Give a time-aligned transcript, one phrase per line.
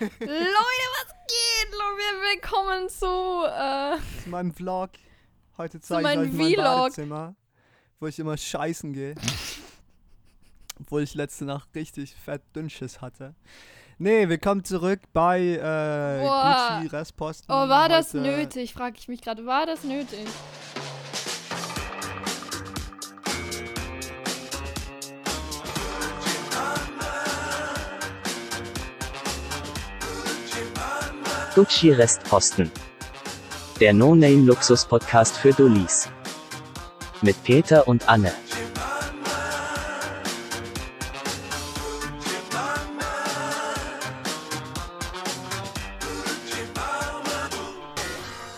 [0.00, 1.70] Leute, was geht?
[1.70, 3.06] Wir willkommen zu,
[3.46, 4.90] äh, zu meinem Vlog.
[5.56, 6.64] Heute zeige ich euch mein Vlog.
[6.64, 7.36] Badezimmer,
[8.00, 9.14] wo ich immer scheißen gehe.
[10.80, 13.36] Obwohl ich letzte Nacht richtig fett Dünnschiss hatte.
[13.98, 16.22] Nee, willkommen zurück bei äh.
[16.80, 17.54] Gucci Restposten.
[17.54, 18.74] oh, war das Heute- nötig?
[18.74, 20.26] Frage ich mich gerade, war das nötig?
[31.54, 32.68] Gucci Restposten.
[33.78, 36.10] Der No-Name-Luxus-Podcast für Dullis.
[37.22, 38.32] Mit Peter und Anne.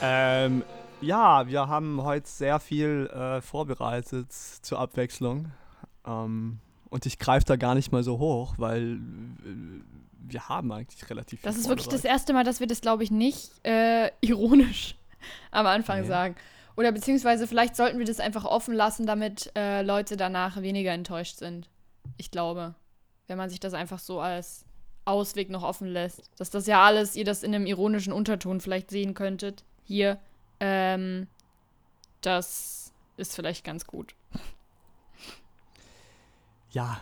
[0.00, 0.64] Ähm,
[1.02, 5.52] ja, wir haben heute sehr viel äh, vorbereitet zur Abwechslung.
[6.06, 11.08] Ähm, und ich greife da gar nicht mal so hoch, weil äh, wir haben eigentlich
[11.10, 14.10] relativ viel Das ist wirklich das erste Mal, dass wir das, glaube ich, nicht äh,
[14.20, 14.96] ironisch
[15.50, 16.08] am Anfang Nee.
[16.08, 16.36] sagen.
[16.76, 21.38] Oder beziehungsweise vielleicht sollten wir das einfach offen lassen, damit äh, Leute danach weniger enttäuscht
[21.38, 21.68] sind.
[22.16, 22.74] Ich glaube.
[23.28, 24.64] Wenn man sich das einfach so als
[25.04, 26.30] Ausweg noch offen lässt.
[26.36, 29.64] Dass das ja alles, ihr das in einem ironischen Unterton vielleicht sehen könntet.
[29.84, 30.18] Hier.
[30.60, 31.26] Ähm,
[32.20, 34.14] das ist vielleicht ganz gut.
[36.70, 37.00] Ja,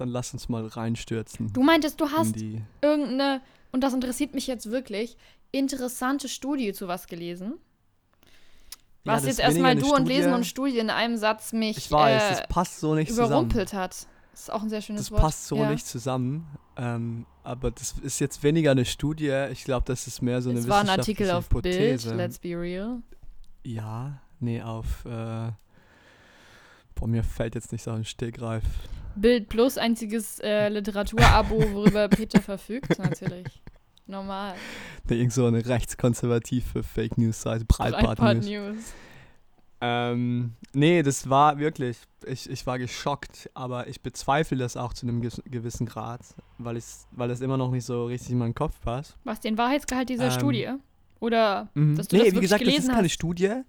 [0.00, 1.52] dann lass uns mal reinstürzen.
[1.52, 2.36] Du meintest, du hast
[2.80, 3.40] irgendeine,
[3.72, 5.16] und das interessiert mich jetzt wirklich,
[5.52, 7.54] interessante Studie zu was gelesen?
[9.04, 10.34] Ja, Was das jetzt erstmal du und Lesen Studie.
[10.36, 13.28] und Studie in einem Satz mich Ich weiß, äh, das passt so nicht zusammen.
[13.28, 14.06] überrumpelt hat.
[14.32, 15.20] Das ist auch ein sehr schönes Das Wort.
[15.22, 15.70] passt so ja.
[15.70, 16.46] nicht zusammen.
[16.76, 19.46] Ähm, aber das ist jetzt weniger eine Studie.
[19.52, 22.14] Ich glaube, das ist mehr so eine es war ein Artikel auf Bild, Hypothese.
[22.14, 23.02] let's be real.
[23.64, 25.04] ja, nee, auf.
[25.06, 25.52] Äh,
[26.94, 28.64] boah, mir fällt jetzt nicht so ein Stegreif.
[29.20, 33.46] Bild plus einziges äh, Literaturabo, worüber Peter verfügt, natürlich.
[34.06, 34.54] Normal.
[35.08, 37.64] Irgend so eine rechtskonservative Fake News-Seite.
[37.66, 38.46] Breitbart Breitbart News.
[38.46, 38.92] News.
[39.80, 41.98] Ähm, nee, das war wirklich.
[42.26, 46.20] Ich, ich war geschockt, aber ich bezweifle das auch zu einem gewissen Grad,
[46.58, 49.16] weil, ich's, weil es immer noch nicht so richtig in meinen Kopf passt.
[49.24, 50.68] Was, den Wahrheitsgehalt dieser Ähm, Studie?
[51.20, 51.96] Oder Mhm.
[51.96, 53.12] dass du nee, das wie gesagt, das ist keine hast?
[53.12, 53.62] Studie.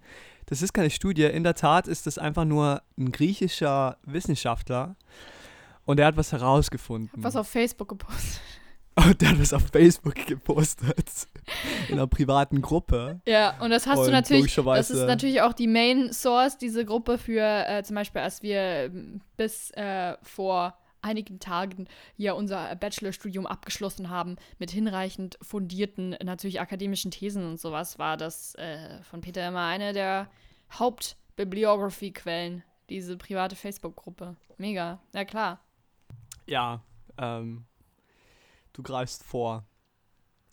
[0.48, 1.24] Das ist keine Studie.
[1.26, 4.96] In der Tat ist das einfach nur ein griechischer Wissenschaftler
[5.90, 7.10] und der hat was herausgefunden.
[7.14, 8.42] Hab was auf Facebook gepostet.
[8.96, 11.28] und der hat was auf Facebook gepostet.
[11.88, 13.22] In einer privaten Gruppe.
[13.26, 16.86] Ja, und das hast du Und natürlich, das ist natürlich auch die Main Source, diese
[16.86, 22.76] Gruppe für äh, zum Beispiel, als wir ähm, bis äh, vor einigen Tagen ja unser
[22.76, 29.22] Bachelorstudium abgeschlossen haben mit hinreichend fundierten, natürlich akademischen Thesen und sowas, war das äh, von
[29.22, 30.30] Peter immer eine der
[30.72, 34.36] Hauptbibliography-Quellen, diese private Facebook-Gruppe.
[34.60, 35.62] Mega, ja klar.
[36.50, 36.82] Ja,
[37.20, 37.66] ähm,
[38.74, 39.64] du greifst vor.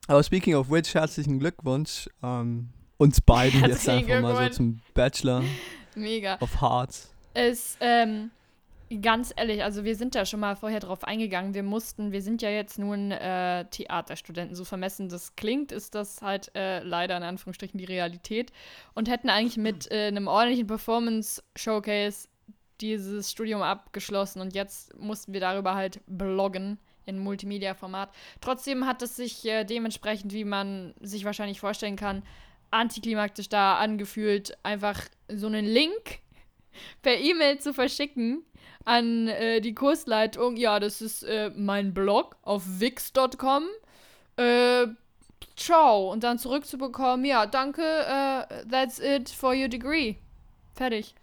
[0.07, 2.69] Aber speaking of which, herzlichen Glückwunsch ähm,
[2.99, 5.43] uns beiden jetzt einfach mal so zum Bachelor
[5.95, 6.37] Mega.
[6.41, 7.11] of Hearts.
[7.33, 8.31] ist, ähm,
[9.01, 11.55] ganz ehrlich, also wir sind da schon mal vorher drauf eingegangen.
[11.55, 14.55] Wir mussten, wir sind ja jetzt nun äh, Theaterstudenten.
[14.55, 18.53] So vermessen das klingt, ist das halt äh, leider in Anführungsstrichen die Realität.
[18.95, 22.29] Und hätten eigentlich mit äh, einem ordentlichen Performance-Showcase
[22.81, 28.11] dieses Studium abgeschlossen und jetzt mussten wir darüber halt bloggen in Multimedia-Format.
[28.41, 32.23] Trotzdem hat es sich äh, dementsprechend, wie man sich wahrscheinlich vorstellen kann,
[32.71, 36.21] antiklimaktisch da angefühlt, einfach so einen Link
[37.03, 38.45] per E-Mail zu verschicken
[38.85, 40.57] an äh, die Kursleitung.
[40.57, 43.65] Ja, das ist äh, mein Blog auf wix.com.
[44.37, 44.87] Äh,
[45.57, 46.11] ciao.
[46.13, 50.17] Und dann zurückzubekommen, ja, danke, äh, that's it for your degree.
[50.75, 51.15] Fertig.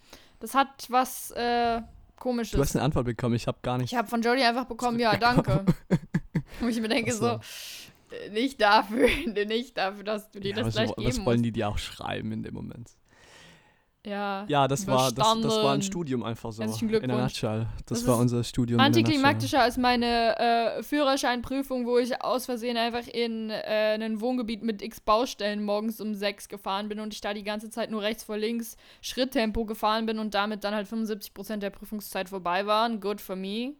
[0.43, 1.81] Das hat was äh,
[2.17, 2.51] komisches.
[2.51, 3.93] Du hast eine Antwort bekommen, ich habe gar nicht.
[3.93, 5.63] Ich habe von Jodie einfach bekommen, ja, danke.
[6.59, 7.39] Wo ich mir denke, so.
[8.09, 9.07] so, äh, nicht dafür,
[9.45, 11.45] nicht dafür, dass du dir ja, das was, gleich was geben wollen musst.
[11.45, 12.91] die dir auch schreiben in dem Moment?
[14.05, 14.45] Ja.
[14.49, 15.81] Ja, das war, das, das war ein.
[15.81, 16.61] Studium einfach so.
[16.61, 17.21] Herzlichen In a Glückwunsch.
[17.21, 17.67] nutshell.
[17.85, 18.79] Das, Das war unser Studium.
[18.79, 18.85] in.
[18.85, 24.81] Antiklimaktischer als meine äh, Führerscheinprüfung, wo ich aus Versehen einfach in äh, ein Wohngebiet mit
[24.81, 28.23] x Baustellen morgens um sechs gefahren bin und ich da die ganze Zeit nur rechts
[28.23, 32.99] vor links Schritttempo gefahren bin und damit dann halt 75% der Prüfungszeit vorbei waren.
[32.99, 33.73] Good for me.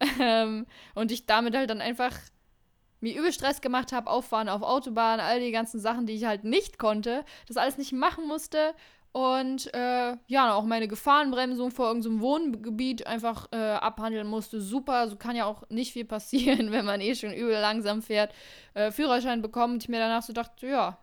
[0.20, 2.12] ähm, und ich damit halt dann einfach
[3.00, 6.44] mir übel Stress gemacht habe, auffahren auf Autobahn, all die ganzen Sachen, die ich halt
[6.44, 8.74] nicht konnte, das alles nicht machen musste
[9.12, 14.60] und äh, ja, auch meine Gefahrenbremsung vor irgendeinem Wohngebiet einfach äh, abhandeln musste.
[14.60, 18.32] Super, so kann ja auch nicht viel passieren, wenn man eh schon übel langsam fährt.
[18.74, 20.98] Äh, Führerschein bekommen und ich mir danach so dachte, ja,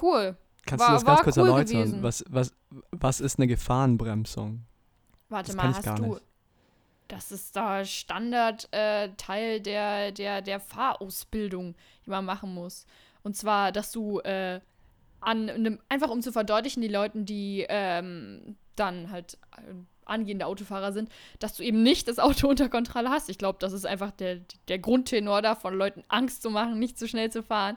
[0.00, 0.36] cool.
[0.66, 1.66] Kannst war- du das ganz kurz cool erläutern?
[1.66, 2.02] gewesen.
[2.02, 2.52] Was, was,
[2.92, 4.64] was ist eine Gefahrenbremsung?
[5.28, 6.04] Warte Das mal, hast gar du.
[6.06, 6.22] nicht.
[7.08, 11.74] das ist da Standardteil äh, Teil der, der, der Fahrausbildung,
[12.04, 12.86] die man machen muss.
[13.22, 14.60] Und zwar, dass du äh,
[15.26, 19.72] an einem, einfach um zu verdeutlichen, die Leuten, die ähm, dann halt äh,
[20.04, 23.28] angehende Autofahrer sind, dass du eben nicht das Auto unter Kontrolle hast.
[23.28, 24.38] Ich glaube, das ist einfach der,
[24.68, 27.76] der Grundtenor davon, Leuten Angst zu machen, nicht zu schnell zu fahren.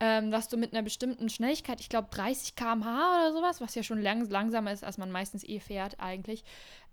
[0.00, 3.82] Ähm, dass du mit einer bestimmten Schnelligkeit, ich glaube 30 km/h oder sowas, was ja
[3.82, 6.44] schon lang, langsamer ist, als man meistens eh fährt eigentlich,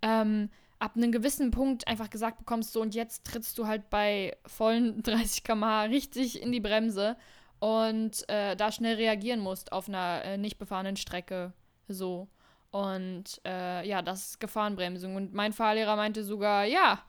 [0.02, 0.50] ähm,
[0.80, 5.02] ab einem gewissen Punkt einfach gesagt bekommst, so und jetzt trittst du halt bei vollen
[5.04, 7.16] 30 km/h richtig in die Bremse
[7.60, 11.54] und äh, da schnell reagieren musst auf einer äh, nicht befahrenen Strecke.
[11.88, 12.28] So.
[12.72, 15.16] Und äh, ja, das ist Gefahrenbremsung.
[15.16, 17.02] Und mein Fahrlehrer meinte sogar, ja,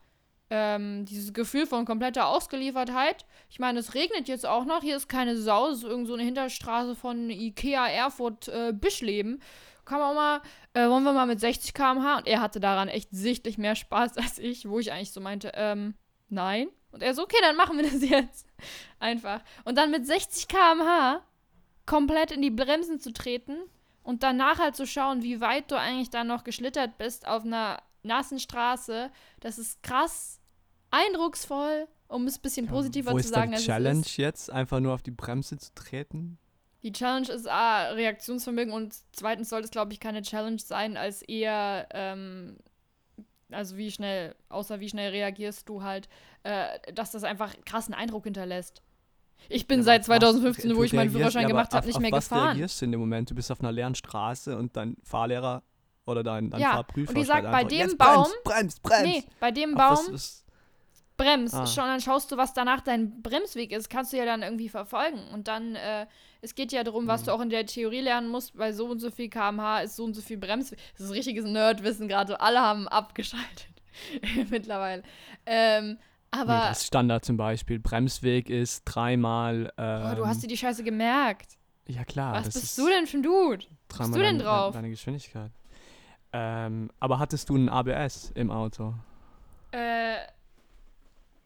[0.49, 3.25] ähm, dieses Gefühl von kompletter Ausgeliefertheit.
[3.49, 4.81] Ich meine, es regnet jetzt auch noch.
[4.81, 5.69] Hier ist keine Sau.
[5.69, 9.41] Es ist irgend so eine Hinterstraße von Ikea Erfurt äh, Bischleben.
[9.83, 10.41] Kann man auch mal,
[10.73, 12.17] äh, wollen wir mal mit 60 km/h?
[12.17, 15.51] Und er hatte daran echt sichtlich mehr Spaß als ich, wo ich eigentlich so meinte,
[15.55, 15.95] ähm,
[16.29, 16.69] nein.
[16.91, 18.47] Und er so, okay, dann machen wir das jetzt.
[18.99, 19.41] Einfach.
[19.65, 21.21] Und dann mit 60 km/h
[21.85, 23.57] komplett in die Bremsen zu treten
[24.03, 27.81] und danach halt zu schauen, wie weit du eigentlich da noch geschlittert bist auf einer
[28.03, 30.39] nassen Straße, das ist krass
[30.91, 33.51] eindrucksvoll, um es ein bisschen positiver Wo zu ist sagen.
[33.51, 34.17] die als Challenge es ist.
[34.17, 34.51] jetzt?
[34.51, 36.37] Einfach nur auf die Bremse zu treten?
[36.83, 41.21] Die Challenge ist A, Reaktionsvermögen und zweitens sollte es, glaube ich, keine Challenge sein, als
[41.21, 42.57] eher, ähm,
[43.51, 46.07] also wie schnell, außer wie schnell reagierst du halt,
[46.43, 48.81] äh, dass das einfach krassen Eindruck hinterlässt.
[49.49, 51.85] Ich bin Ja, seit aber was- 2015, wo ich meinen Führerschein ja, gemacht habe, auf-
[51.85, 52.47] nicht auf mehr was gefahren.
[52.49, 53.29] reagierst du in dem Moment?
[53.29, 55.63] Du bist auf einer leeren Straße und dein Fahrlehrer
[56.05, 59.03] oder dein, dein Ja, Fahrprüfer und die sagt, bei einfach, dem Baum- Bremst, bremst, bremst.
[59.05, 60.43] Nee, bei dem Auf Baum was- was-
[61.17, 61.53] bremst.
[61.55, 61.65] Ah.
[61.65, 65.19] Schon, dann schaust du, was danach dein Bremsweg ist, kannst du ja dann irgendwie verfolgen.
[65.33, 66.05] Und dann, äh,
[66.47, 67.07] es geht ja darum, Mhm.
[67.09, 69.95] was du auch in der Theorie lernen musst, bei so und so viel kmh ist
[69.97, 70.79] so und so viel Bremsweg.
[70.97, 72.39] Das ist richtiges Nerdwissen gerade.
[72.39, 73.67] Alle haben abgeschaltet
[74.49, 75.03] mittlerweile.
[75.45, 75.97] Ähm,
[76.33, 77.79] Nee, aber das ist Standard zum Beispiel.
[77.79, 79.71] Bremsweg ist dreimal.
[79.77, 81.53] Ähm, oh, du hast dir die Scheiße gemerkt.
[81.87, 82.33] Ja, klar.
[82.33, 83.65] was das bist ist du denn für ein Dude?
[83.87, 84.73] dreimal du denn drauf?
[84.73, 85.51] Deine Geschwindigkeit.
[86.33, 88.93] Ähm, aber hattest du ein ABS im Auto?
[89.71, 90.17] Äh,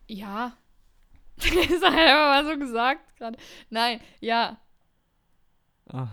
[0.07, 0.53] ja.
[1.37, 1.47] das
[1.83, 3.37] hat er mal so gesagt gerade.
[3.69, 4.57] Nein, ja.
[5.93, 6.07] Ah,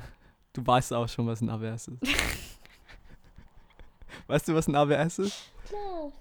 [0.52, 2.02] du weißt auch schon, was ein ABS ist.
[4.26, 5.36] weißt du, was ein ABS ist?
[5.68, 6.12] Klar.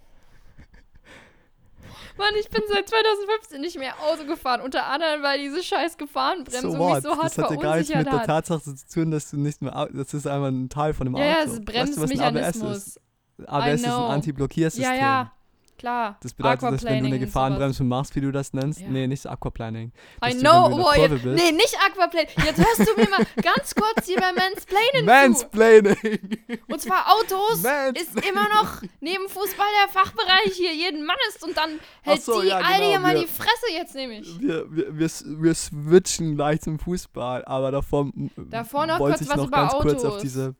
[2.18, 4.62] Mann, ich bin seit 2015 nicht mehr Auto gefahren.
[4.62, 7.94] Unter anderem, weil diese scheiß Gefahrenbremsung so mich so hart das hat ja gar nichts
[7.94, 8.24] mit der.
[8.24, 9.88] Tatsache zu tun, dass du nicht mehr.
[9.94, 11.52] Das ist einfach ein Teil von dem Ja, ja, Auto.
[11.52, 13.02] es ist weißt du, was ein ABS ist?
[13.46, 13.92] ABS ist ein.
[13.92, 14.84] Anti-Blockiersystem.
[14.84, 15.32] Ja, ja,
[15.78, 16.18] klar.
[16.22, 18.88] Das bedeutet, dass wenn du Aquaplaning eine Gefahrenbremse machst, wie du das nennst, Ja.
[18.90, 19.92] nee, nicht Aquaplaning.
[20.26, 22.28] I know, jetzt, bist- nee, nicht Aquaplane.
[22.46, 25.06] Jetzt hörst du mir mal ganz kurz hier bei Mansplaining zu.
[25.06, 26.38] Mansplaining!
[26.70, 27.60] Und zwar Autos
[27.94, 32.42] ist immer noch neben Fußball der Fachbereich hier jeden Mann ist und dann hält so,
[32.42, 34.40] die ja, genau, hier mal die Fresse jetzt nämlich.
[34.40, 39.30] Wir, wir, wir, wir switchen gleich zum Fußball, aber davor, Davor noch wollte kurz ich
[39.30, 40.22] was noch über ganz kurz auf Autos.
[40.22, 40.56] diese.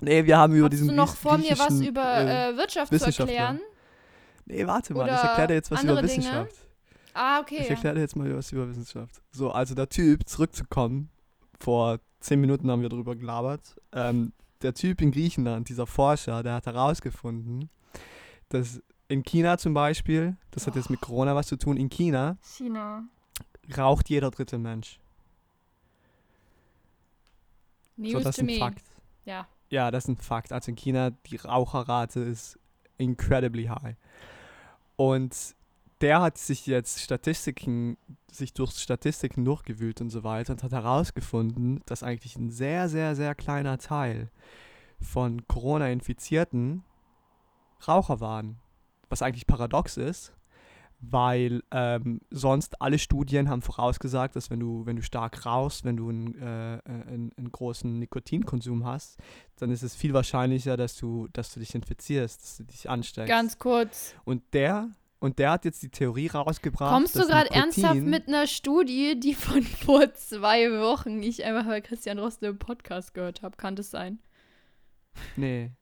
[0.00, 2.96] Nee, wir haben über Hast diesen du noch vor mir was über äh, äh, Wirtschaft
[2.96, 3.60] zu erklären?
[4.48, 6.18] Nee, warte mal, ich oder erkläre dir jetzt was über andere Dinge?
[6.18, 6.56] Wissenschaft.
[7.12, 7.58] Ah, okay.
[7.60, 9.20] Ich erkläre dir jetzt mal was über Wissenschaft.
[9.30, 11.10] So, also der Typ, zurückzukommen,
[11.60, 13.76] vor zehn Minuten haben wir darüber gelabert.
[13.92, 17.68] Ähm, der Typ in Griechenland, dieser Forscher, der hat herausgefunden,
[18.48, 22.36] dass in China zum Beispiel, das hat jetzt mit Corona was zu tun, in China
[22.42, 23.04] China.
[23.76, 24.98] raucht jeder dritte Mensch.
[27.96, 28.58] News so, das ist ein me.
[28.58, 28.84] Fakt.
[29.24, 29.46] Ja.
[29.70, 30.52] Ja, das ist ein Fakt.
[30.52, 32.58] Also in China, die Raucherrate ist
[32.96, 33.96] incredibly high.
[34.98, 35.54] Und
[36.00, 37.96] der hat sich jetzt Statistiken,
[38.32, 43.14] sich durch Statistiken durchgewühlt und so weiter und hat herausgefunden, dass eigentlich ein sehr, sehr,
[43.14, 44.28] sehr kleiner Teil
[45.00, 46.82] von Corona-Infizierten
[47.86, 48.58] Raucher waren.
[49.08, 50.32] Was eigentlich paradox ist,
[51.00, 55.96] weil ähm, sonst alle Studien haben vorausgesagt, dass wenn du, wenn du stark rauchst, wenn
[55.96, 59.18] du einen, äh, äh, einen, einen großen Nikotinkonsum hast,
[59.56, 63.28] dann ist es viel wahrscheinlicher, dass du, dass du dich infizierst, dass du dich ansteckst.
[63.28, 64.14] Ganz kurz.
[64.24, 64.90] und der
[65.20, 66.92] und der hat jetzt die Theorie rausgebracht.
[66.94, 71.80] Kommst du gerade ernsthaft mit einer Studie, die von vor zwei Wochen ich einfach bei
[71.80, 73.56] Christian Roste im Podcast gehört habe?
[73.56, 74.20] Kann das sein?
[75.34, 75.72] Nee,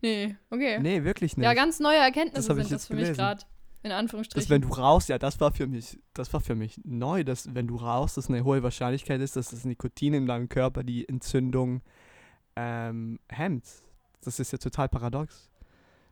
[0.00, 0.78] Nee, okay.
[0.80, 1.44] nee, wirklich nicht.
[1.44, 3.18] Ja, ganz neue Das Erkenntnisse ich sind das für mich gelesen.
[3.18, 3.44] gerade.
[3.86, 4.50] In dass Anführungsstrichen.
[4.50, 7.68] wenn du rauchst, ja, das war für mich, das war für mich neu, dass wenn
[7.68, 11.82] du rauchst, dass eine hohe Wahrscheinlichkeit ist, dass das Nikotin in deinem Körper die Entzündung
[12.56, 13.64] ähm, hemmt.
[14.22, 15.50] Das ist ja total paradox.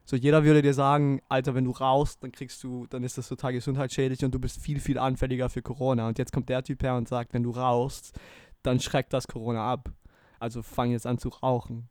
[0.04, 3.26] So, jeder würde dir sagen, Alter, wenn du rauchst, dann kriegst du, dann ist das
[3.26, 6.06] total gesundheitsschädlich und du bist viel, viel anfälliger für Corona.
[6.06, 8.16] Und jetzt kommt der Typ her und sagt, wenn du rauchst,
[8.62, 9.90] dann schreckt das Corona ab.
[10.38, 11.88] Also fang jetzt an zu rauchen.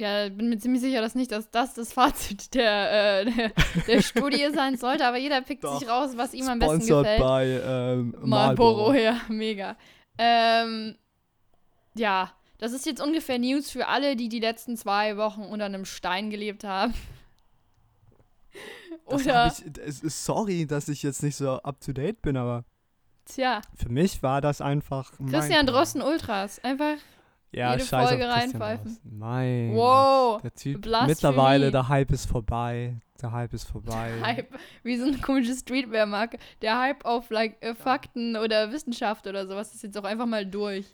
[0.00, 3.52] Ja, bin mir ziemlich sicher, dass nicht, dass das das Fazit der, äh, der,
[3.86, 5.78] der Studie sein sollte, aber jeder pickt Doch.
[5.78, 7.20] sich raus, was ihm am besten Sponsored gefällt.
[7.20, 8.94] bei ähm, Marlboro, Marlboro.
[8.94, 9.76] ja, mega.
[10.16, 10.96] Ähm,
[11.94, 15.84] ja, das ist jetzt ungefähr News für alle, die die letzten zwei Wochen unter einem
[15.84, 16.94] Stein gelebt haben.
[19.04, 19.52] Oder,
[19.86, 22.64] ich, sorry, dass ich jetzt nicht so up to date bin, aber
[23.26, 25.12] tja, für mich war das einfach.
[25.30, 26.62] Christian Drosten Ultras.
[26.64, 26.96] Einfach,
[27.52, 28.98] ja, jede scheiß Folge reinpfeifen.
[29.04, 29.74] Mein.
[29.74, 30.82] wow, Der Typ.
[30.82, 31.10] Blasphemie.
[31.10, 32.96] Mittlerweile, der Hype ist vorbei.
[33.20, 34.12] Der Hype ist vorbei.
[34.22, 34.48] Hype,
[34.82, 36.38] wie so eine komische Streetwear-Marke.
[36.62, 40.46] Der Hype auf like, äh, Fakten oder Wissenschaft oder sowas ist jetzt auch einfach mal
[40.46, 40.86] durch.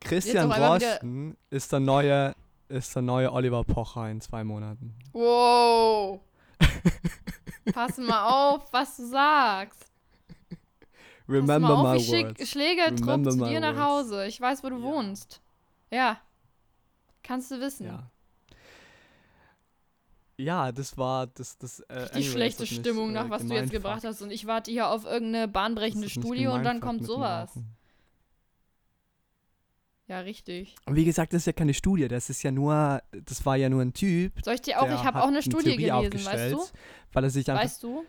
[0.00, 2.34] Christian Drosten ist der neue,
[2.68, 4.94] ist der neue Oliver Pocher in zwei Monaten.
[5.12, 6.20] Wow.
[7.72, 9.86] Pass mal auf, was du sagst.
[11.28, 12.50] Remember Pass mal auf, my ich words.
[12.50, 13.78] Schlägertrupp zu dir nach.
[13.78, 14.26] Hause.
[14.26, 14.82] Ich weiß, wo du Ja.
[14.82, 15.40] wohnst.
[15.92, 16.20] Ja.
[17.22, 17.86] Kannst du wissen.
[17.86, 18.10] Ja.
[20.38, 23.70] Ja, das war das das äh, Die schlechte das Stimmung nach äh, was du jetzt
[23.70, 24.22] gebracht hast.
[24.22, 27.52] Und ich warte hier auf irgendeine bahnbrechende Studie und dann kommt sowas.
[30.08, 30.74] Ja, richtig.
[30.84, 33.68] Und wie gesagt, das ist ja keine Studie, das ist ja nur, das war ja
[33.68, 34.32] nur ein Typ.
[34.44, 36.64] Soll ich dir auch, ich habe auch eine Studie Theorie gelesen, weißt du?
[37.12, 37.46] Weil er sich.
[37.46, 38.04] Weißt du?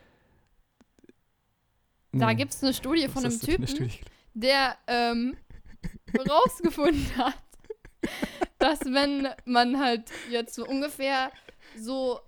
[2.12, 4.00] Da Nee, gibt es eine Studie von einem eine Typen, Studie?
[4.34, 5.38] der ähm,
[6.30, 7.36] rausgefunden hat,
[8.60, 11.31] dass wenn man halt jetzt so ungefähr
[11.77, 12.19] so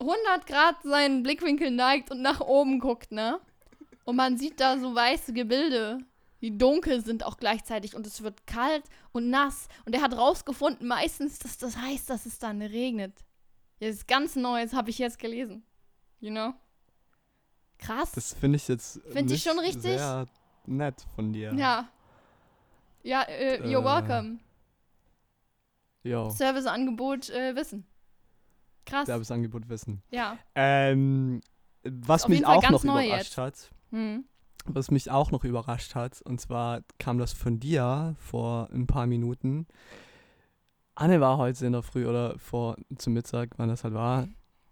[0.00, 3.40] 100 Grad seinen Blickwinkel neigt und nach oben guckt, ne?
[4.04, 5.98] Und man sieht da so weiße Gebilde,
[6.40, 9.68] die dunkel sind auch gleichzeitig und es wird kalt und nass.
[9.84, 13.12] Und er hat rausgefunden meistens, dass das heißt, dass es dann regnet.
[13.80, 15.64] Das ist ganz Neues, habe ich jetzt gelesen.
[16.20, 16.54] You know?
[17.78, 18.12] Krass.
[18.12, 19.82] Das finde ich jetzt Find ich schon richtig.
[19.98, 20.26] sehr
[20.66, 21.52] nett von dir.
[21.54, 21.88] Ja.
[23.02, 23.84] Ja, äh, you're Äh.
[23.84, 24.38] welcome.
[26.08, 27.86] Jo, Serviceangebot äh, Wissen.
[28.86, 29.04] Krass.
[29.06, 30.02] derbes Angebot wissen.
[30.10, 30.38] Ja.
[30.54, 31.42] Ähm,
[31.84, 33.38] was mich auch noch überrascht jetzt.
[33.38, 34.24] hat, Hm.
[34.64, 39.06] was mich auch noch überrascht hat, und zwar kam das von dir vor ein paar
[39.06, 39.66] Minuten.
[40.94, 44.26] Anne war heute in der Früh oder vor zum Mittag, wann das halt war,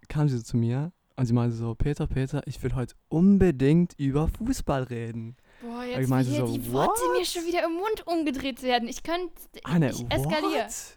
[0.09, 3.93] kam sie so zu mir und sie meinte so, Peter, Peter, ich will heute unbedingt
[3.99, 5.37] über Fußball reden.
[5.61, 7.17] Boah, ich jetzt meinte wie hier so, die Worte what?
[7.19, 8.87] mir schon wieder im Mund umgedreht werden.
[8.89, 9.31] Ich könnte.
[9.63, 10.65] Anne, ich eskaliere.
[10.65, 10.96] what?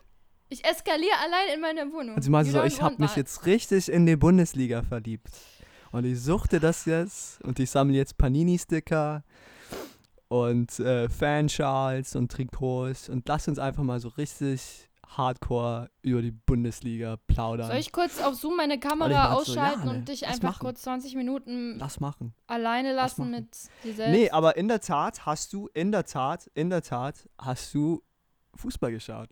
[0.52, 2.16] Ich eskaliere allein in meiner Wohnung.
[2.16, 5.30] Und sie meinte so, ich habe mich jetzt richtig in die Bundesliga verliebt.
[5.92, 9.22] Und ich suchte das jetzt und ich sammle jetzt Panini-Sticker
[10.26, 16.30] und äh, Fanschals und Trikots und lass uns einfach mal so richtig hardcore über die
[16.30, 17.68] Bundesliga plaudern.
[17.68, 20.30] Soll ich kurz auf Zoom meine Kamera meinte so, ja, ausschalten ne, und dich lass
[20.34, 20.60] einfach machen.
[20.60, 22.34] kurz 20 Minuten Lass machen.
[22.46, 23.42] alleine lass lassen machen.
[23.42, 24.12] mit dir selbst?
[24.12, 28.02] Nee, aber in der Tat hast du, in der Tat, in der Tat hast du
[28.54, 29.30] Fußball geschaut.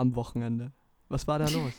[0.00, 0.72] Am Wochenende.
[1.10, 1.74] Was war da los?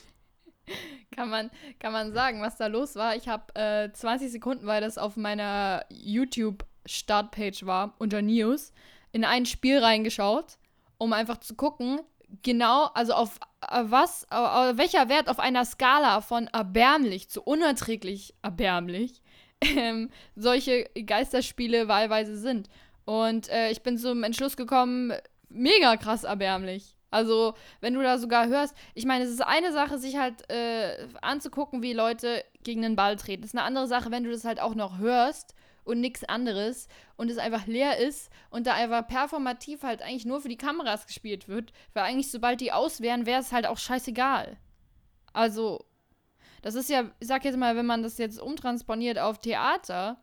[1.10, 3.16] Kann man, kann man sagen, was da los war?
[3.16, 8.72] Ich habe äh, 20 Sekunden, weil das auf meiner YouTube-Startpage war, unter News,
[9.10, 10.56] in ein Spiel reingeschaut,
[10.96, 12.00] um einfach zu gucken,
[12.42, 17.42] genau, also auf äh, was, äh, äh, welcher Wert auf einer Skala von erbärmlich zu
[17.42, 19.20] unerträglich erbärmlich
[19.76, 22.70] ähm, solche Geisterspiele wahlweise sind.
[23.04, 25.12] Und äh, ich bin zum Entschluss gekommen,
[25.50, 26.96] mega krass erbärmlich.
[27.12, 31.06] Also, wenn du da sogar hörst, ich meine, es ist eine Sache, sich halt äh,
[31.20, 33.44] anzugucken, wie Leute gegen den Ball treten.
[33.44, 35.54] Es ist eine andere Sache, wenn du das halt auch noch hörst
[35.84, 40.40] und nichts anderes und es einfach leer ist und da einfach performativ halt eigentlich nur
[40.40, 43.78] für die Kameras gespielt wird, weil eigentlich sobald die aus wären, wäre es halt auch
[43.78, 44.56] scheißegal.
[45.34, 45.84] Also,
[46.62, 50.16] das ist ja, ich sag jetzt mal, wenn man das jetzt umtransponiert auf Theater,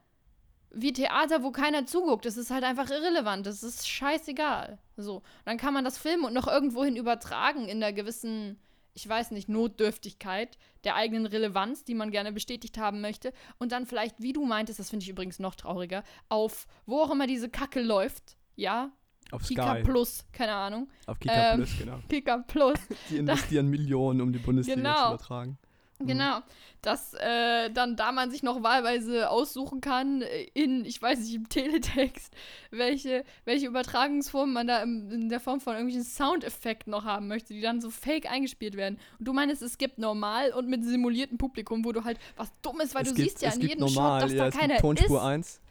[0.72, 4.78] wie Theater, wo keiner zuguckt, das ist halt einfach irrelevant, das ist scheißegal.
[4.98, 8.60] So, dann kann man das filmen und noch irgendwohin übertragen in einer gewissen,
[8.94, 13.34] ich weiß nicht, Notdürftigkeit der eigenen Relevanz, die man gerne bestätigt haben möchte.
[13.58, 17.12] Und dann vielleicht, wie du meintest, das finde ich übrigens noch trauriger, auf wo auch
[17.12, 18.92] immer diese Kacke läuft, ja,
[19.32, 19.84] Auf Kika Sky.
[19.84, 22.00] Plus, keine Ahnung, Auf Kika Ähm, Plus, genau.
[22.10, 24.96] Kika Plus, Die investieren Millionen, um die Bundesliga Genau.
[25.10, 25.58] zu übertragen.
[26.00, 26.08] Mhm.
[26.08, 26.40] Genau,
[26.82, 31.36] dass äh, dann da man sich noch wahlweise aussuchen kann, äh, in, ich weiß nicht,
[31.36, 32.34] im Teletext,
[32.72, 37.54] welche, welche Übertragungsform man da im, in der Form von irgendwelchen Soundeffekten noch haben möchte,
[37.54, 38.98] die dann so fake eingespielt werden.
[39.20, 42.96] Und du meinst, es gibt normal und mit simuliertem Publikum, wo du halt was Dummes,
[42.96, 44.68] weil es du gibt, siehst ja an jedem normal, Shot, dass ja, da es keiner
[44.76, 45.26] gibt Tonspur ist.
[45.26, 45.62] 1.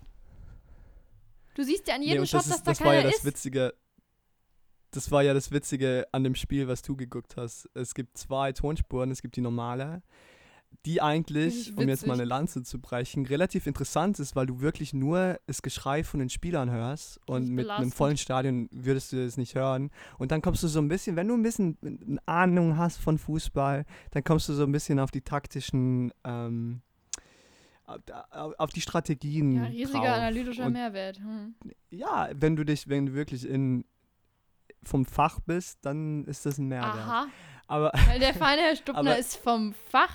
[1.54, 3.00] Du siehst ja an Nee, jedem und Shot, das, dass ist, da das war ja
[3.00, 3.24] keiner das ist.
[3.24, 3.74] Witzige.
[4.90, 7.68] Das war ja das Witzige an dem Spiel, was du geguckt hast.
[7.74, 9.10] Es gibt zwei Tonspuren.
[9.10, 10.02] Es gibt die normale.
[10.84, 14.92] die eigentlich, um jetzt mal eine Lanze zu brechen, relativ interessant ist, weil du wirklich
[14.92, 19.38] nur das Geschrei von den Spielern hörst und mit einem vollen Stadion würdest du es
[19.38, 19.90] nicht hören.
[20.18, 23.16] Und dann kommst du so ein bisschen, wenn du ein bisschen eine Ahnung hast von
[23.16, 26.82] Fußball, dann kommst du so ein bisschen auf die taktischen, ähm,
[27.86, 29.52] auf- auf die Strategien.
[29.52, 30.06] Ja, riesiger drauf.
[30.08, 31.18] analytischer Und Mehrwert.
[31.18, 31.54] Hm.
[31.90, 33.84] ja, wenn du dich, wenn du wirklich in
[34.82, 36.94] vom Fach bist, dann ist das ein Mehrwert.
[36.94, 37.26] Aha,
[37.66, 40.14] Aber weil der feine Herr Aber- ist vom Fach.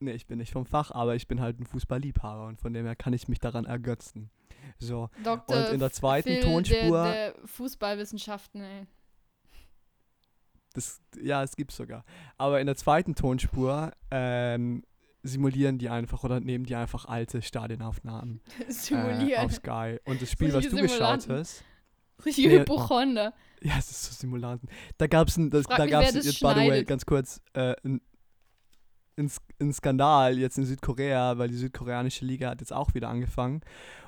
[0.00, 2.84] nee, ich bin nicht vom Fach, aber ich bin halt ein Fußballliebhaber und von dem
[2.86, 4.30] her kann ich mich daran ergötzen.
[4.78, 5.56] So, Dr.
[5.56, 8.86] und in der zweiten Phil Tonspur, Der, der Fußballwissenschaften, ey.
[10.74, 12.04] das, ja, es gibt's sogar.
[12.36, 14.82] Aber in der zweiten Tonspur ähm,
[15.22, 19.44] simulieren die einfach oder nehmen die einfach alte Stadionaufnahmen äh, Simulieren.
[19.44, 19.98] auf Sky.
[20.04, 21.64] Und das Spiel, was du geschaut hast,
[22.24, 23.32] Richtige nee, Hypochonder.
[23.62, 24.68] ja, es ist so Simulanten.
[24.98, 28.00] Da das, Frag da das jetzt, by the way, ganz kurz, äh, ein,
[29.60, 33.62] ein Skandal jetzt in Südkorea, weil die südkoreanische Liga hat jetzt auch wieder angefangen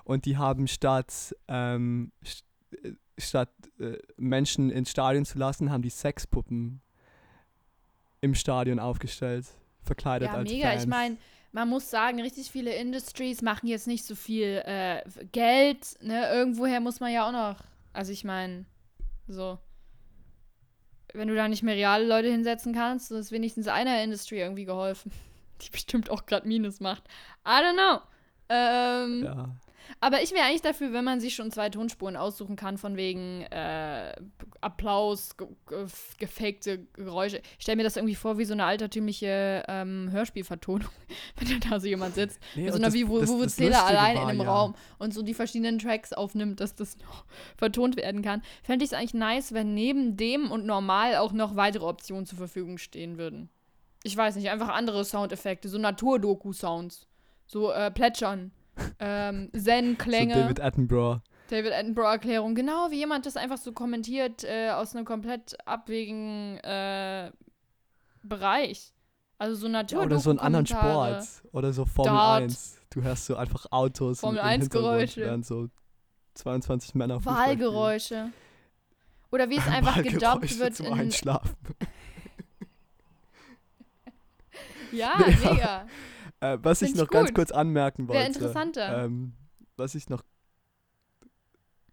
[0.04, 2.44] und die haben statt ähm, st
[2.82, 6.82] äh, statt äh, Menschen ins Stadion zu lassen, haben die Sexpuppen
[8.20, 9.46] im Stadion aufgestellt,
[9.82, 10.68] verkleidet Ja, als mega.
[10.68, 10.82] Fans.
[10.82, 11.16] Ich meine,
[11.52, 15.96] man muss sagen, richtig viele Industries machen jetzt nicht so viel äh, Geld.
[16.02, 16.28] Ne?
[16.30, 17.64] Irgendwoher muss man ja auch noch.
[17.96, 18.66] Also ich meine,
[19.26, 19.58] so.
[21.14, 25.10] Wenn du da nicht mehr reale Leute hinsetzen kannst, ist wenigstens einer Industry irgendwie geholfen.
[25.62, 27.04] Die bestimmt auch gerade Minus macht.
[27.46, 28.00] I don't know.
[28.50, 29.56] Ähm, ja.
[30.00, 33.42] Aber ich wäre eigentlich dafür, wenn man sich schon zwei Tonspuren aussuchen kann, von wegen
[33.42, 34.14] äh,
[34.60, 35.86] Applaus, ge ge
[36.18, 37.40] gefakte Geräusche.
[37.58, 40.88] Ich stelle mir das irgendwie vor wie so eine altertümliche ähm, Hörspielvertonung,
[41.36, 42.40] wenn da so jemand sitzt.
[42.54, 45.14] Nee, mit so einer wie das Zähler Lustige allein in war einem ja- Raum und
[45.14, 47.24] so die verschiedenen Tracks aufnimmt, dass das noch
[47.56, 48.42] vertont werden kann.
[48.62, 52.38] Fände ich es eigentlich nice, wenn neben dem und normal auch noch weitere Optionen zur
[52.38, 53.48] Verfügung stehen würden.
[54.02, 57.06] Ich weiß nicht, einfach andere Soundeffekte, so Naturdoku-Sounds.
[57.46, 58.52] So äh, Plätschern.
[58.98, 60.34] Ähm, Zen-Klänge.
[60.34, 61.20] So David Attenborough.
[61.48, 67.30] David Attenborough-Erklärung, genau wie jemand das einfach so kommentiert äh, aus einem komplett abwegigen äh,
[68.22, 68.92] Bereich.
[69.38, 70.02] Also so Ja, Natur.
[70.02, 70.66] oder so einen anderen.
[70.66, 71.24] Sport.
[71.52, 72.42] Oder so Formel Dart.
[72.44, 72.76] 1.
[72.90, 75.20] Du hörst so einfach Autos Formel im, im 1 Hintergrund, Geräusche.
[75.20, 75.68] während so
[76.34, 77.24] 22 Männer.
[77.24, 78.32] Wahlgeräusche.
[79.30, 80.92] Oder wie es einfach gedubbt wird zum in.
[80.94, 81.54] Einschlafen.
[84.92, 85.86] Ja, Nee, mega.
[86.40, 87.34] Äh, was ich Find ich noch ganz gut.
[87.36, 88.18] kurz anmerken wollte.
[88.20, 89.04] Wäre interessanter.
[89.04, 89.32] Ähm,
[89.76, 90.22] was ich noch.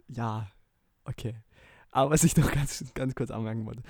[0.07, 0.47] Ja,
[1.05, 1.35] okay.
[1.91, 3.83] Aber was ich noch ganz, ganz kurz anmerken wollte.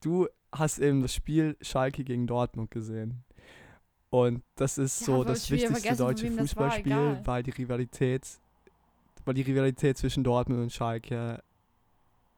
[0.00, 3.24] Du hast eben das Spiel Schalke gegen Dortmund gesehen.
[4.10, 7.20] Und das ist Ja, so das ich wichtigste deutsche war, Fußballspiel, egal.
[7.26, 8.26] weil die Rivalität,
[9.26, 11.42] weil die Rivalität zwischen Dortmund und Schalke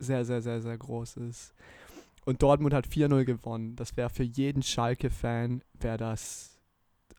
[0.00, 1.54] sehr, sehr, sehr, sehr groß ist.
[2.24, 3.76] Und Dortmund hat 4-0 gewonnen.
[3.76, 6.58] Das wäre für jeden Schalke-Fan, wäre das,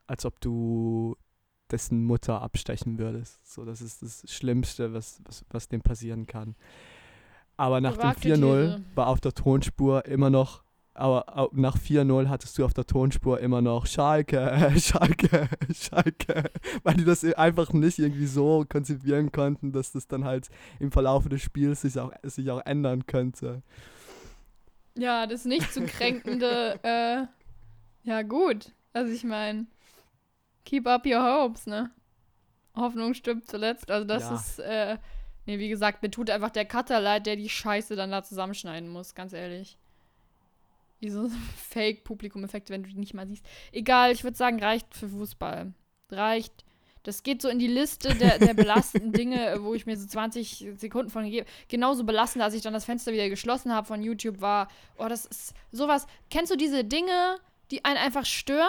[0.06, 1.16] als ob du
[1.70, 3.40] dessen Mutter abstechen würdest.
[3.46, 6.54] So, das ist das Schlimmste, was, was, was dem passieren kann.
[7.56, 8.84] Aber nach Gewagte dem 4-0 These.
[8.94, 13.62] war auf der Tonspur immer noch, aber nach 4-0 hattest du auf der Tonspur immer
[13.62, 16.50] noch Schalke, Schalke, Schalke,
[16.82, 21.28] weil die das einfach nicht irgendwie so konzipieren konnten, dass das dann halt im Verlauf
[21.28, 23.62] des Spiels sich auch, sich auch ändern könnte.
[24.96, 26.78] Ja, das nicht zu kränkende.
[26.82, 27.24] äh,
[28.04, 28.72] ja, gut.
[28.92, 29.66] Also, ich meine,
[30.64, 31.90] keep up your hopes, ne?
[32.74, 33.90] Hoffnung stirbt zuletzt.
[33.90, 34.34] Also, das Ja.
[34.34, 34.58] ist.
[34.60, 34.98] Äh,
[35.46, 38.88] nee, wie gesagt, mir tut einfach der Cutter leid, der die Scheiße dann da zusammenschneiden
[38.88, 39.76] muss, ganz ehrlich.
[41.00, 41.28] Diese
[41.70, 43.44] Fake-Publikum-Effekte, wenn du die nicht mal siehst.
[43.72, 45.72] Egal, ich würde sagen, reicht für Fußball.
[46.10, 46.64] Reicht.
[47.04, 50.74] Das geht so in die Liste der, der belastenden Dinge, wo ich mir so 20
[50.76, 51.46] Sekunden von gebe.
[51.66, 55.26] Genauso belastend, als ich dann das Fenster wieder geschlossen habe von YouTube, war, oh, das
[55.26, 56.06] ist sowas.
[56.30, 57.38] Kennst du diese Dinge,
[57.72, 58.68] die einen einfach stören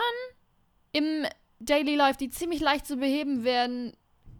[0.94, 1.26] im
[1.66, 3.94] Daily Life, die ziemlich leicht zu beheben werden,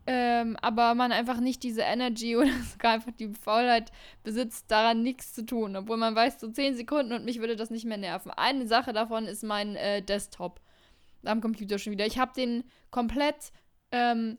[0.06, 3.92] ähm, aber man einfach nicht diese Energy oder sogar einfach die Faulheit
[4.24, 7.70] besitzt, daran nichts zu tun, obwohl man weiß, so 10 Sekunden und mich würde das
[7.70, 8.32] nicht mehr nerven.
[8.32, 10.60] Eine Sache davon ist mein äh, Desktop
[11.24, 12.06] am Computer schon wieder.
[12.06, 13.54] Ich habe den komplett
[13.92, 14.38] ähm,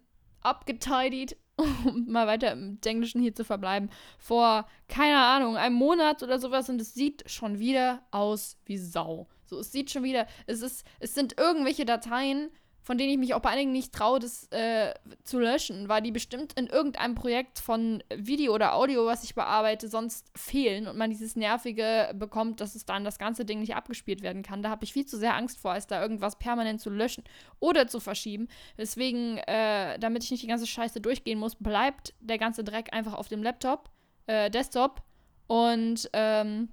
[1.85, 6.69] um mal weiter im Englischen hier zu verbleiben, vor, keine Ahnung, einem Monat oder sowas
[6.69, 9.29] und es sieht schon wieder aus wie Sau.
[9.47, 12.51] So, es sieht schon wieder, es ist, es sind irgendwelche Dateien,
[12.85, 14.93] von denen ich mich auch bei einigen nicht traue, das äh,
[15.25, 19.89] zu löschen, weil die bestimmt in irgendeinem Projekt von Video oder Audio, was ich bearbeite,
[19.89, 24.23] sonst fehlen und man dieses Nervige bekommt, dass es dann das ganze Ding nicht abgespielt
[24.23, 24.63] werden kann.
[24.63, 27.25] Da habe ich viel zu sehr Angst vor, als da irgendwas permanent zu löschen
[27.59, 28.49] oder zu verschieben.
[28.77, 33.15] Deswegen, äh, damit ich nicht die ganze Scheiße durchgehen muss, bleibt der ganze Dreck einfach
[33.15, 33.89] auf dem Laptop,
[34.27, 35.03] äh, Desktop
[35.47, 36.69] und ähm,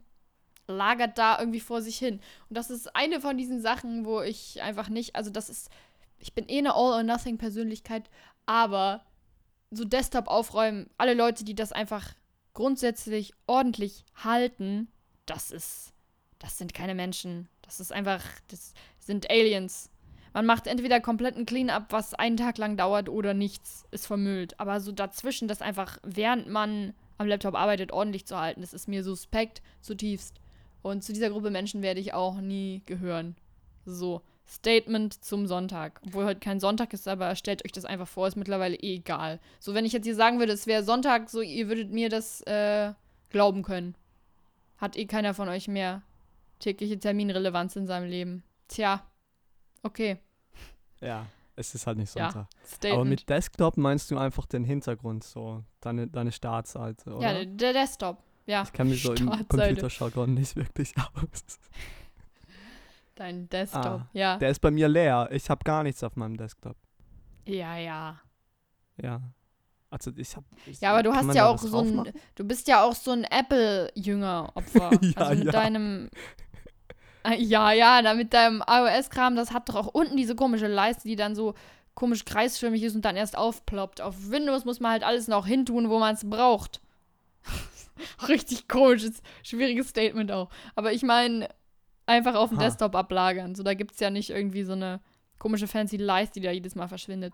[0.68, 2.20] lagert da irgendwie vor sich hin.
[2.50, 5.70] Und das ist eine von diesen Sachen, wo ich einfach nicht, also das ist,
[6.22, 8.10] ich bin eh eine All-or-Nothing-Persönlichkeit,
[8.46, 9.06] aber
[9.72, 12.14] so Desktop aufräumen, alle Leute, die das einfach
[12.54, 14.90] grundsätzlich ordentlich halten,
[15.26, 15.94] das ist,
[16.40, 17.48] das sind keine Menschen.
[17.62, 19.90] Das ist einfach, das sind Aliens.
[20.34, 24.60] Man macht entweder kompletten Clean-up, was einen Tag lang dauert, oder nichts ist vermüllt.
[24.60, 28.88] Aber so dazwischen, das einfach, während man am Laptop arbeitet, ordentlich zu halten, das ist
[28.88, 30.40] mir suspekt zutiefst.
[30.82, 33.36] Und zu dieser Gruppe Menschen werde ich auch nie gehören.
[33.86, 36.02] So, Statement zum Sonntag.
[36.06, 39.40] Obwohl heute kein Sonntag ist, aber stellt euch das einfach vor, ist mittlerweile eh egal.
[39.62, 42.42] So, wenn ich jetzt hier sagen würde, es wäre Sonntag, so, ihr würdet mir das
[42.42, 42.92] äh,
[43.30, 43.96] glauben können.
[44.78, 46.02] Hat eh keiner von euch mehr
[46.60, 48.44] tägliche Terminrelevanz in seinem Leben.
[48.68, 49.02] Tja,
[49.84, 50.18] okay.
[51.00, 52.50] Ja, es ist halt nicht Ja, Sonntag.
[52.66, 52.94] Statement.
[52.94, 57.40] Aber mit Desktop meinst du einfach den Hintergrund, so deine, deine Startseite, oder?
[57.40, 58.18] ja, der, Desktop.
[58.48, 59.30] Ja, ich kann mich so im.
[59.30, 61.60] Computerjargon nicht wirklich aus.
[63.16, 63.86] Dein Desktop.
[63.86, 64.38] Ah, ja.
[64.38, 65.30] Der ist bei mir leer.
[65.32, 66.76] Ich habe gar nichts auf meinem Desktop.
[67.46, 68.20] ja, ja.
[69.02, 69.22] Ja.
[69.90, 70.46] Also ich habe.
[70.80, 74.92] Ja, aber du hast ja auch so ein, du bist ja auch so ein Apple-Jünger-Opfer.
[75.02, 75.52] Ja, also mit ja.
[75.52, 76.10] deinem,
[77.24, 81.08] Äh, ja, ja, da mit deinem iOS-Kram, das hat doch auch unten diese komische Leiste,
[81.08, 81.54] die dann so
[81.94, 84.02] komisch kreisförmig ist und dann erst aufploppt.
[84.02, 86.82] Auf Windows muss man halt alles noch hintun, wo man es braucht.
[88.28, 90.50] Richtig komisches, schwieriges Statement auch.
[90.76, 91.50] Aber ich meine,
[92.06, 92.64] einfach auf dem Ha.
[92.64, 93.56] Desktop ablagern.
[93.56, 95.00] So, da gibt es ja nicht irgendwie so eine
[95.38, 97.34] komische fancy Leiste, die da jedes Mal verschwindet.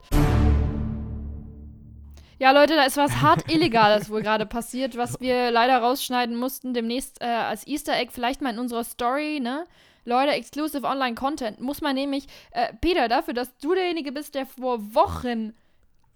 [2.40, 6.74] Ja, Leute, da ist was hart Illegales wohl gerade passiert, was wir leider rausschneiden mussten.
[6.74, 9.66] Demnächst äh, als Easter Egg vielleicht mal in unserer Story, ne?
[10.06, 14.46] Leute, Exclusive Online Content muss man nämlich, äh, Peter, dafür, dass du derjenige bist, der
[14.46, 15.54] vor Wochen,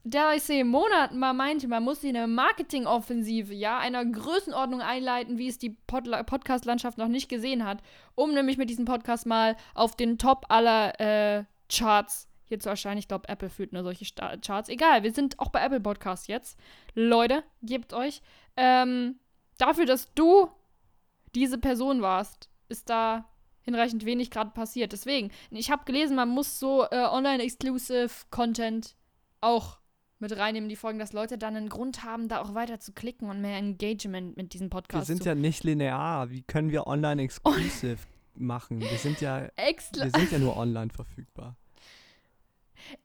[0.03, 5.47] der ich sehe, Monaten mal meinte, man muss eine Marketingoffensive, ja, einer Größenordnung einleiten, wie
[5.47, 7.83] es die Pod Podcast-Landschaft noch nicht gesehen hat,
[8.15, 12.97] um nämlich mit diesem Podcast mal auf den Top aller äh, Charts hier zu erscheinen.
[12.97, 14.69] Ich glaube, Apple führt nur solche Sta Charts.
[14.69, 16.57] Egal, wir sind auch bei Apple Podcasts jetzt.
[16.95, 18.21] Leute, gebt euch.
[18.57, 19.19] Ähm,
[19.57, 20.49] dafür, dass du
[21.35, 23.25] diese Person warst, ist da
[23.61, 24.91] hinreichend wenig gerade passiert.
[24.91, 28.95] Deswegen, ich habe gelesen, man muss so äh, Online-Exclusive Content
[29.39, 29.77] auch
[30.21, 32.91] mit reinnehmen, in die Folgen, dass Leute dann einen Grund haben, da auch weiter zu
[32.93, 36.29] klicken und mehr Engagement mit diesem Wir Podcast sind zu ja nicht linear.
[36.29, 37.97] Wie können wir online exclusive
[38.35, 38.79] machen?
[38.81, 40.05] Wir sind ja, Extra.
[40.05, 41.55] wir sind ja nur online verfügbar.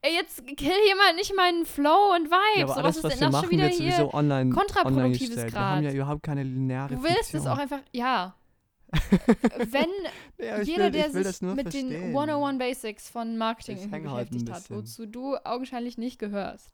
[0.01, 2.57] Ey, jetzt kill hier mal nicht meinen Flow und Vibes.
[2.57, 3.91] Ja, aber alles, was was ist wir denn das schon machen, wieder hier?
[3.91, 5.53] sowieso online, online kontraproduktives gestellt.
[5.53, 7.53] Wir haben ja überhaupt keine lineare Du willst es Fiktion.
[7.53, 8.35] auch einfach, ja.
[9.57, 9.87] Wenn
[10.39, 12.17] Ja, jeder, will, der sich mit den verstehen.
[12.17, 16.71] 101 Basics von Marketing halt beschäftigt hat, wozu du augenscheinlich nicht gehörst,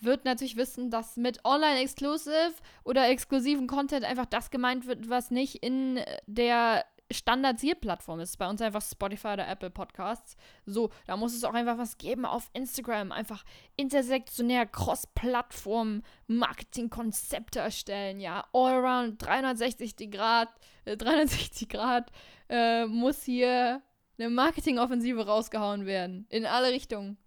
[0.00, 2.54] wird natürlich wissen, dass mit Online-Exclusive
[2.84, 8.36] oder exklusiven Content einfach das gemeint wird, was nicht in der Standardisierplattform ist.
[8.36, 10.36] Bei uns einfach Spotify oder Apple Podcasts.
[10.64, 13.12] So, da muss es auch einfach was geben auf Instagram.
[13.12, 13.44] Einfach
[13.76, 18.20] intersektionär Cross-Plattform Marketing-Konzepte erstellen.
[18.20, 20.48] Ja, all around 360 Grad,
[20.84, 22.10] äh, 360 Grad
[22.48, 23.82] äh, muss hier
[24.18, 26.26] eine Marketingoffensive rausgehauen werden.
[26.28, 27.18] In alle Richtungen.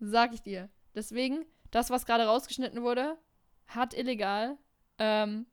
[0.00, 0.68] Sag ich dir.
[0.94, 3.16] Deswegen, das, was gerade rausgeschnitten wurde,
[3.68, 4.56] hart illegal.
[4.98, 5.46] Ähm,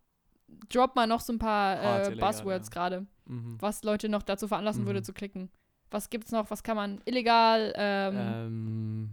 [0.69, 2.73] drop mal noch so ein paar Hart äh, Buzzwords ja.
[2.73, 3.57] gerade, Mhm.
[3.59, 5.03] was Leute noch dazu veranlassen würde Mhm.
[5.03, 5.49] zu klicken.
[5.91, 6.49] Was gibt's noch?
[6.51, 7.73] Was kann man illegal?
[7.75, 9.09] Ähm, Ähm,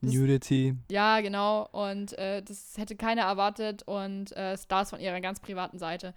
[0.00, 0.76] Nudity.
[0.90, 1.66] Ja, genau.
[1.72, 3.82] Und äh, das hätte keiner erwartet.
[3.84, 6.14] Und äh, Stars von ihrer ganz privaten Seite.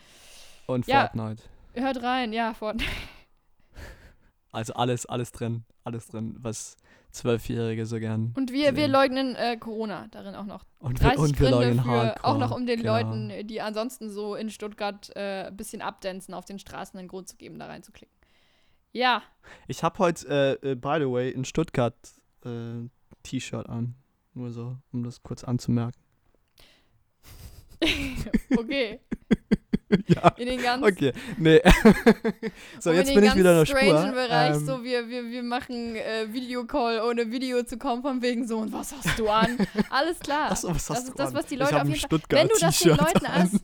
[0.67, 1.01] Und Ja.
[1.07, 1.43] Fortnite.
[1.73, 2.89] Hört rein, ja, Fortnite.
[4.53, 5.63] Also alles, alles drin.
[5.86, 6.75] Alles drin, was
[7.12, 8.34] Zwölfjährige so gern.
[8.36, 10.65] Und wir, wir leugnen äh, Corona darin auch noch.
[10.80, 12.26] Und wir, 30 und wir Gründe leugnen für, Hardcore.
[12.26, 12.97] auch noch um den genau.
[12.97, 17.28] Leuten, die ansonsten so in Stuttgart äh, ein bisschen abdancen, auf den Straßen einen Grund
[17.28, 18.15] zu geben, da reinzuklicken.
[18.93, 19.24] Ja,
[19.67, 21.95] Ich habe heute, äh, äh, by the way, in Stuttgart
[22.43, 22.89] äh,
[23.24, 23.95] T-Shirt an.
[24.34, 26.00] Nur so, um das kurz anzumerken.
[28.58, 29.00] okay.
[30.08, 31.13] ja, In den ganz, okay.
[31.38, 31.62] Nee.
[32.80, 34.12] so, jetzt in bin ich wieder in der Spur.
[34.12, 38.47] Bereich, Ähm, so wir, wir, wir machen äh, Videocall, ohne Video zu kommen, von wegen
[38.47, 39.58] so, und was hast du an?
[39.89, 40.51] Alles klar.
[40.51, 41.36] Achso, was das hast ist du das, an?
[41.36, 42.19] was die Leute auf jeden Fall.
[42.30, 43.60] Wenn du das den Leuten an.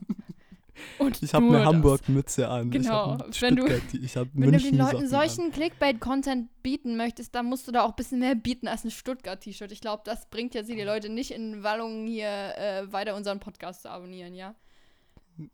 [0.99, 1.65] Und Ich habe eine das.
[1.65, 2.69] Hamburg-Mütze an.
[2.69, 7.81] Genau, wenn du- Wenn du den Leuten solchen Clickbait-Content bieten möchtest, dann musst du da
[7.83, 9.71] auch ein bisschen mehr bieten als ein Stuttgart-T-Shirt.
[9.71, 13.81] Ich glaube, das bringt jetzt die Leute nicht in Wallungen, hier äh, weiter unseren Podcast
[13.83, 14.53] zu abonnieren, ja?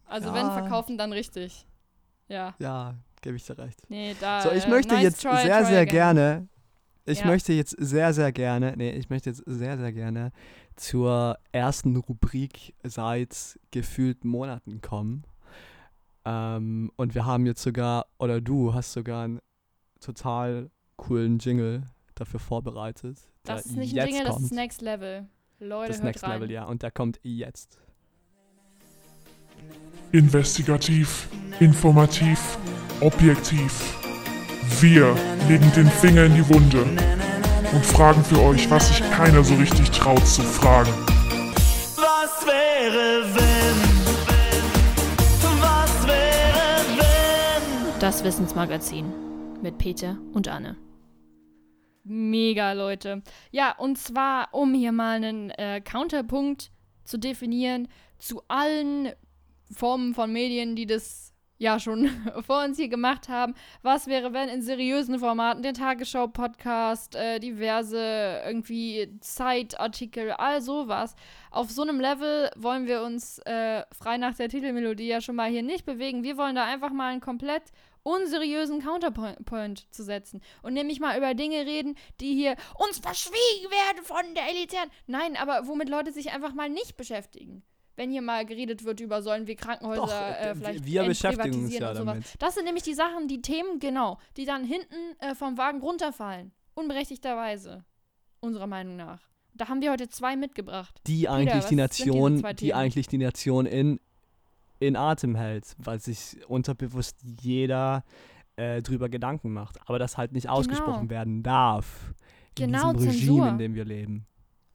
[0.06, 0.52] Also wenn Ja.
[0.54, 1.65] verkaufen, dann richtig.
[2.28, 2.56] Ja.
[2.60, 3.82] Ja, gebe ich dir recht.
[3.89, 4.41] Nee, da.
[4.41, 5.91] So, ich äh, möchte nice jetzt try, sehr, try sehr again.
[5.93, 6.48] gerne,
[7.06, 7.26] ich Ja.
[7.28, 10.32] möchte jetzt sehr, sehr gerne, nee, ich möchte jetzt sehr, sehr gerne
[10.76, 15.24] zur ersten Rubrik seit gefühlt Monaten kommen.
[16.26, 19.39] Ähm, und wir haben jetzt sogar, oder du hast sogar einen
[20.00, 21.84] total coolen Jingle
[22.15, 23.17] dafür vorbereitet.
[23.43, 24.46] Das ist nicht ein Jingle, das kommt.
[24.46, 25.28] ist Next Level.
[25.60, 26.32] Leute, das hört Next rein.
[26.39, 26.65] Level, ja.
[26.65, 27.78] Und der kommt jetzt.
[30.13, 31.28] Investigativ,
[31.60, 32.60] informativ,
[33.02, 33.97] objektiv.
[34.80, 35.15] Wir
[35.49, 36.84] legen den Finger in die Wunde
[37.73, 40.91] und fragen für euch, was sich keiner so richtig traut zu fragen.
[41.95, 43.80] Was wäre wenn?
[45.60, 47.99] Was wäre wenn?
[47.99, 49.12] Das Wissensmagazin
[49.63, 50.78] mit Peter und Anne.
[52.04, 53.23] Mega, Leute.
[53.49, 56.69] Ja, und zwar, um hier mal einen äh, Counterpunkt
[57.04, 57.88] zu definieren
[58.19, 59.10] zu allen
[59.73, 62.09] Formen von Medien, die das ja schon
[62.45, 63.55] vor uns hier gemacht haben.
[63.81, 71.15] Was wäre, wenn in seriösen Formaten, den Tagesschau-Podcast, äh, diverse irgendwie Zeitartikel, all sowas,
[71.51, 75.49] auf so einem Level wollen wir uns äh, frei nach der Titelmelodie ja schon mal
[75.49, 76.23] hier nicht bewegen.
[76.23, 77.63] Wir wollen da einfach mal einen komplett
[78.03, 84.03] unseriösen Counterpoint zu setzen und nämlich mal über Dinge reden, die hier uns verschwiegen werden
[84.03, 84.89] von der elitären.
[85.07, 87.63] Nein, aber womit Leute sich einfach mal nicht beschäftigen.
[87.95, 91.77] Wenn hier mal geredet wird über, sollen wir Krankenhäuser Doch, äh, vielleicht wir beschäftigen uns
[91.77, 92.06] ja und sowas.
[92.06, 92.25] damit.
[92.39, 96.51] Das sind nämlich die Sachen, die Themen, genau, die dann hinten äh, vom Wagen runterfallen.
[96.73, 97.86] Unberechtigterweise.
[98.39, 99.21] Unserer Meinung nach.
[99.53, 100.99] Da haben wir heute zwei mitgebracht.
[101.06, 103.99] Die eigentlich die Nation, die eigentlich die Nation in,
[104.79, 108.03] in Atem hält, weil sich unterbewusst jeder
[108.56, 112.13] äh, drüber Gedanken macht, aber das halt nicht ausgesprochen werden darf.
[112.56, 113.49] Genau, in diesem Regime, Zensur.
[113.49, 114.25] in dem wir leben.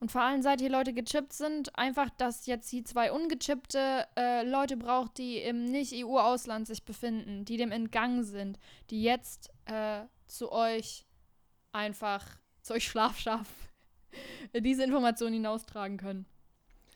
[0.00, 4.48] Und vor allem, seit hier Leute gechippt sind, einfach, dass jetzt die zwei ungechippte äh,
[4.48, 10.52] Leute braucht, die im Nicht-EU-Ausland sich befinden, die dem entgangen sind, die jetzt äh, zu
[10.52, 11.04] euch
[11.72, 12.24] einfach,
[12.62, 13.48] zu euch Schlafschaf,
[14.56, 16.26] diese Informationen hinaustragen können.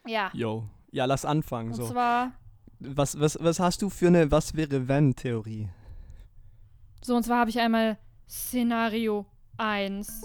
[0.06, 0.68] Ja, Yo.
[0.92, 1.70] Ja, lass anfangen.
[1.70, 1.88] und So.
[1.88, 2.32] zwar,
[2.78, 5.68] Was, was, was hast du für eine Was wäre wenn Theorie?
[7.02, 9.26] so und zwar habe ich einmal Szenario
[9.58, 10.22] 1.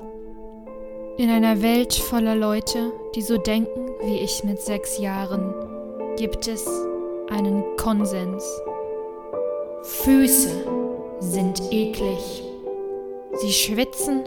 [1.20, 5.52] In einer Welt voller Leute, die so denken wie ich mit sechs Jahren,
[6.16, 6.64] gibt es
[7.32, 8.44] einen Konsens.
[9.82, 10.64] Füße
[11.20, 12.44] sind eklig.
[13.34, 14.26] Sie schwitzen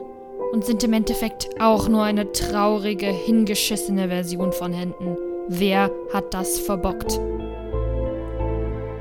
[0.51, 5.17] und sind im Endeffekt auch nur eine traurige, hingeschissene Version von Händen.
[5.47, 7.21] Wer hat das verbockt?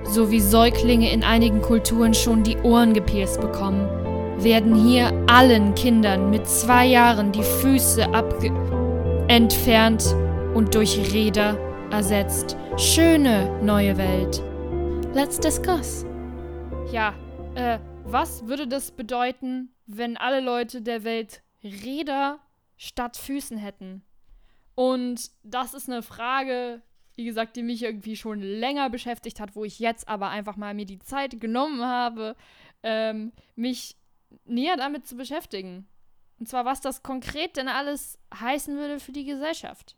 [0.03, 3.89] So wie Säuglinge in einigen Kulturen schon die Ohren gepierst bekommen,
[4.43, 8.03] werden hier allen Kindern mit zwei Jahren die Füße
[9.27, 10.15] entfernt
[10.53, 11.57] und durch Räder
[11.91, 12.55] ersetzt.
[12.77, 14.41] Schöne neue Welt.
[15.13, 16.05] Let's discuss.
[16.91, 17.13] Ja,
[17.55, 22.39] äh, was würde das bedeuten, wenn alle Leute der Welt Räder
[22.77, 24.03] statt Füßen hätten?
[24.75, 26.81] Und das ist eine Frage,
[27.15, 30.73] wie gesagt, die mich irgendwie schon länger beschäftigt hat, wo ich jetzt aber einfach mal
[30.73, 32.37] mir die Zeit genommen habe,
[32.81, 33.98] ähm, mich
[34.45, 35.87] näher damit zu beschäftigen.
[36.39, 39.95] Und zwar, was das konkret denn alles heißen würde für die Gesellschaft.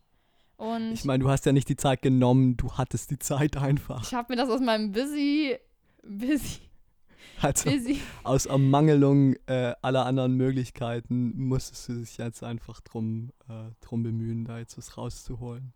[0.56, 4.02] Und Ich meine, du hast ja nicht die Zeit genommen, du hattest die Zeit einfach.
[4.04, 5.56] ich habe mir das aus meinem busy,
[6.02, 6.58] busy,
[7.40, 8.00] Also busy.
[8.24, 14.44] aus Ermangelung äh, aller anderen Möglichkeiten musstest du dich jetzt einfach drum, äh, drum bemühen,
[14.44, 15.72] da jetzt was rauszuholen.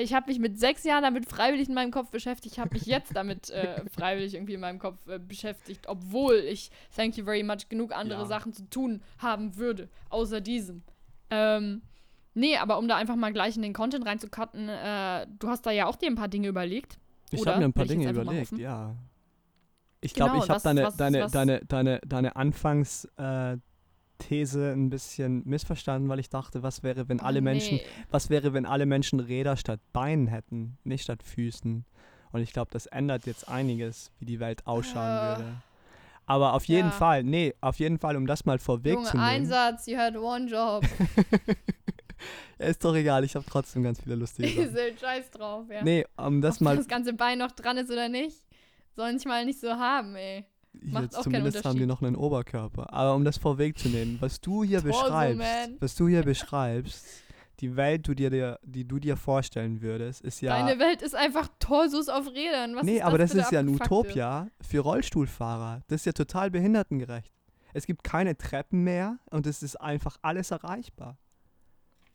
[0.00, 2.54] Ich habe mich mit sechs Jahren damit freiwillig in meinem Kopf beschäftigt.
[2.54, 6.70] Ich habe mich jetzt damit äh, freiwillig irgendwie in meinem Kopf äh, beschäftigt, obwohl ich,
[6.94, 8.26] thank you very much, genug andere Ja.
[8.26, 10.82] Sachen zu tun haben würde, außer diesem.
[11.30, 11.82] Ähm,
[12.34, 15.70] nee, aber um da einfach mal gleich in den Content reinzucutten, äh, du hast da
[15.72, 16.98] ja auch dir ein paar Dinge überlegt.
[17.30, 18.94] Ich habe mir ein paar Will Dinge überlegt, ja.
[20.00, 23.58] Ich glaube, Genau, ich habe deine, was- deine, was- deine, deine, deine Anfangsthese äh,
[24.18, 27.86] These ein bisschen missverstanden, weil ich dachte, was wäre, wenn alle Oh, Menschen, nee.
[28.10, 31.84] was wäre, wenn alle Menschen Räder statt Beinen hätten, nicht statt Füßen?
[32.32, 35.62] Und ich glaube, das ändert jetzt einiges, wie die Welt ausschauen Äh, würde.
[36.26, 36.94] Aber auf jeden ja.
[36.94, 39.20] Fall, nee, auf jeden Fall, um das mal Junge, vorwegzunehmen.
[39.24, 40.84] Einsatz, you had one job.
[42.58, 44.98] Ja, ist doch egal, ich habe trotzdem ganz viele lustige Sachen.
[44.98, 45.84] Scheiß drauf, ja.
[45.84, 48.44] Nee, um das Ob mal, das ganze Bein noch dran ist oder nicht,
[48.96, 50.44] sollen sich mal nicht so haben, ey.
[50.82, 52.92] Macht jetzt zumindest haben die noch einen Oberkörper.
[52.92, 55.76] Aber um das vorwegzunehmen, was du hier Torso, beschreibst, man.
[55.80, 57.04] was du hier beschreibst,
[57.60, 60.56] die Welt, du dir, dir, die du dir vorstellen würdest, ist ja.
[60.56, 62.76] Deine Welt ist einfach Torsos auf Rädern.
[62.76, 65.82] Was nee, ist aber das ist ja ein Utopia für Rollstuhlfahrer.
[65.88, 67.32] Das ist ja total behindertengerecht.
[67.74, 71.18] Es gibt keine Treppen mehr und es ist einfach alles erreichbar.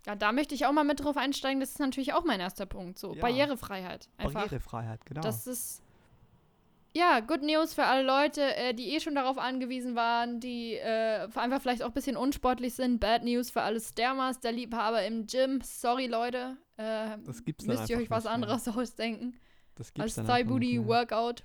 [0.06, 1.60] Ja, da möchte ich auch mal mit drauf einsteigen.
[1.60, 3.00] Das ist natürlich auch mein erster Punkt.
[3.00, 3.22] So, Ja.
[3.22, 4.10] Barrierefreiheit.
[4.18, 4.42] Einfach.
[4.42, 5.22] Barrierefreiheit, genau.
[5.22, 5.82] Das ist.
[6.96, 11.28] Ja, good news für alle Leute, äh, die eh schon darauf angewiesen waren, die äh,
[11.34, 13.00] einfach vielleicht auch ein bisschen unsportlich sind.
[13.00, 15.60] Bad news für alle Stairmaster-Liebhaber im Gym.
[15.64, 16.58] Sorry, Leute.
[16.78, 18.34] Äh, Das gibt's müsst ihr euch was nicht mehr.
[18.34, 19.40] anderes ausdenken.
[19.74, 20.86] das gibt's Als Thigh Booty.
[20.86, 21.44] Workout.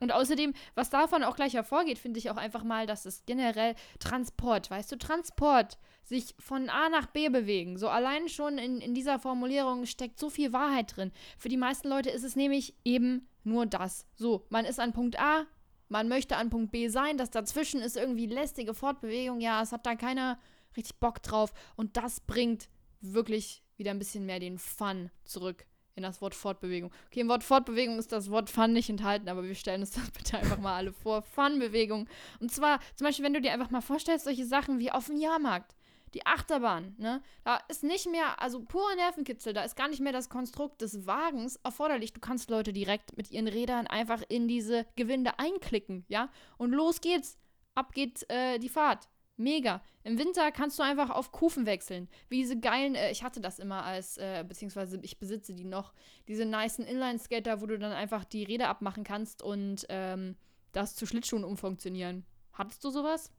[0.00, 3.74] Und außerdem, was davon auch gleich hervorgeht, finde ich auch einfach mal, dass es generell
[3.98, 7.76] Transport, weißt du, Transport, sich von A nach B bewegen.
[7.78, 11.12] So allein schon in, in dieser Formulierung steckt so viel Wahrheit drin.
[11.38, 14.06] Für die meisten Leute ist es nämlich eben nur das.
[14.14, 15.46] So, man ist an Punkt A,
[15.88, 19.86] man möchte an Punkt B sein, das dazwischen ist irgendwie lästige Fortbewegung, ja, es hat
[19.86, 20.38] da keiner
[20.76, 21.52] richtig Bock drauf.
[21.76, 22.68] Und das bringt
[23.00, 26.92] wirklich wieder ein bisschen mehr den Fun zurück in das Wort Fortbewegung.
[27.06, 30.10] Okay, im Wort Fortbewegung ist das Wort Fun nicht enthalten, aber wir stellen uns das
[30.16, 31.22] bitte einfach mal alle vor.
[31.22, 32.08] Fun-Bewegung.
[32.40, 35.18] Und zwar, zum Beispiel, wenn du dir einfach mal vorstellst, solche Sachen wie auf dem
[35.18, 35.75] Jahrmarkt.
[36.16, 37.22] Die Achterbahn, ne?
[37.44, 41.06] Da ist nicht mehr, also purer Nervenkitzel, da ist gar nicht mehr das Konstrukt des
[41.06, 42.14] Wagens erforderlich.
[42.14, 46.30] Du kannst Leute direkt mit ihren Rädern einfach in diese Gewinde einklicken, ja?
[46.56, 47.36] Und los geht's.
[47.74, 49.10] Ab geht äh, die Fahrt.
[49.36, 49.82] Mega.
[50.04, 52.08] Im Winter kannst du einfach auf Kufen wechseln.
[52.30, 55.92] Wie diese geilen, äh, ich hatte das immer als, äh, beziehungsweise ich besitze die noch,
[56.28, 60.34] diese nicen Inline-Skater, wo du dann einfach die Räder abmachen kannst und ähm,
[60.72, 62.24] das zu Schlittschuhen umfunktionieren.
[62.54, 63.30] Hattest du sowas?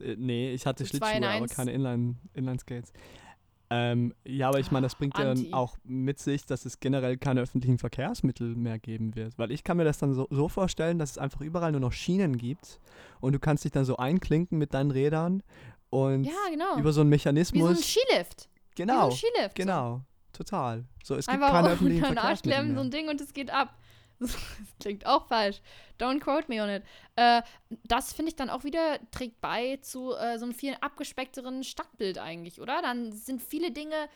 [0.00, 2.92] Äh, nee, ich hatte So Schlittschuhe, aber keine Inline- Inline-Skates.
[3.70, 5.44] Ähm, ja, aber ich meine, das bringt ja Anti.
[5.44, 9.36] dann auch mit sich, dass es generell keine öffentlichen Verkehrsmittel mehr geben wird.
[9.38, 11.92] Weil ich kann mir das dann so, so vorstellen, dass es einfach überall nur noch
[11.92, 12.80] Schienen gibt
[13.20, 15.42] und du kannst dich dann so einklinken mit deinen Rädern
[15.90, 16.78] und Ja, genau.
[16.78, 17.80] über so einen Wie so ein Mechanismus.
[17.82, 18.48] Skilift.
[18.74, 19.54] genau, Wie so ein Skilift.
[19.54, 20.00] genau,
[20.32, 20.86] total.
[21.04, 21.32] So, es So.
[21.32, 23.76] gibt Einfach keine öffentlichen Verkehrsmittel klemmen, so ein Ding und es geht ab.
[24.20, 24.36] Das
[24.80, 25.60] klingt auch falsch.
[25.98, 26.82] Don't quote me on it.
[27.16, 27.42] Äh,
[27.84, 32.18] das finde ich dann auch wieder, trägt bei zu äh, so einem viel abgespeckteren Stadtbild
[32.18, 32.82] eigentlich, oder?
[32.82, 34.08] Dann sind viele Dinge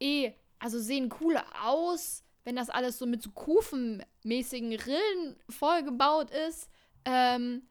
[0.00, 6.68] eh, also sehen cool aus, wenn das alles so mit so kufenmäßigen Rillen vollgebaut ist.
[7.04, 7.62] Ähm,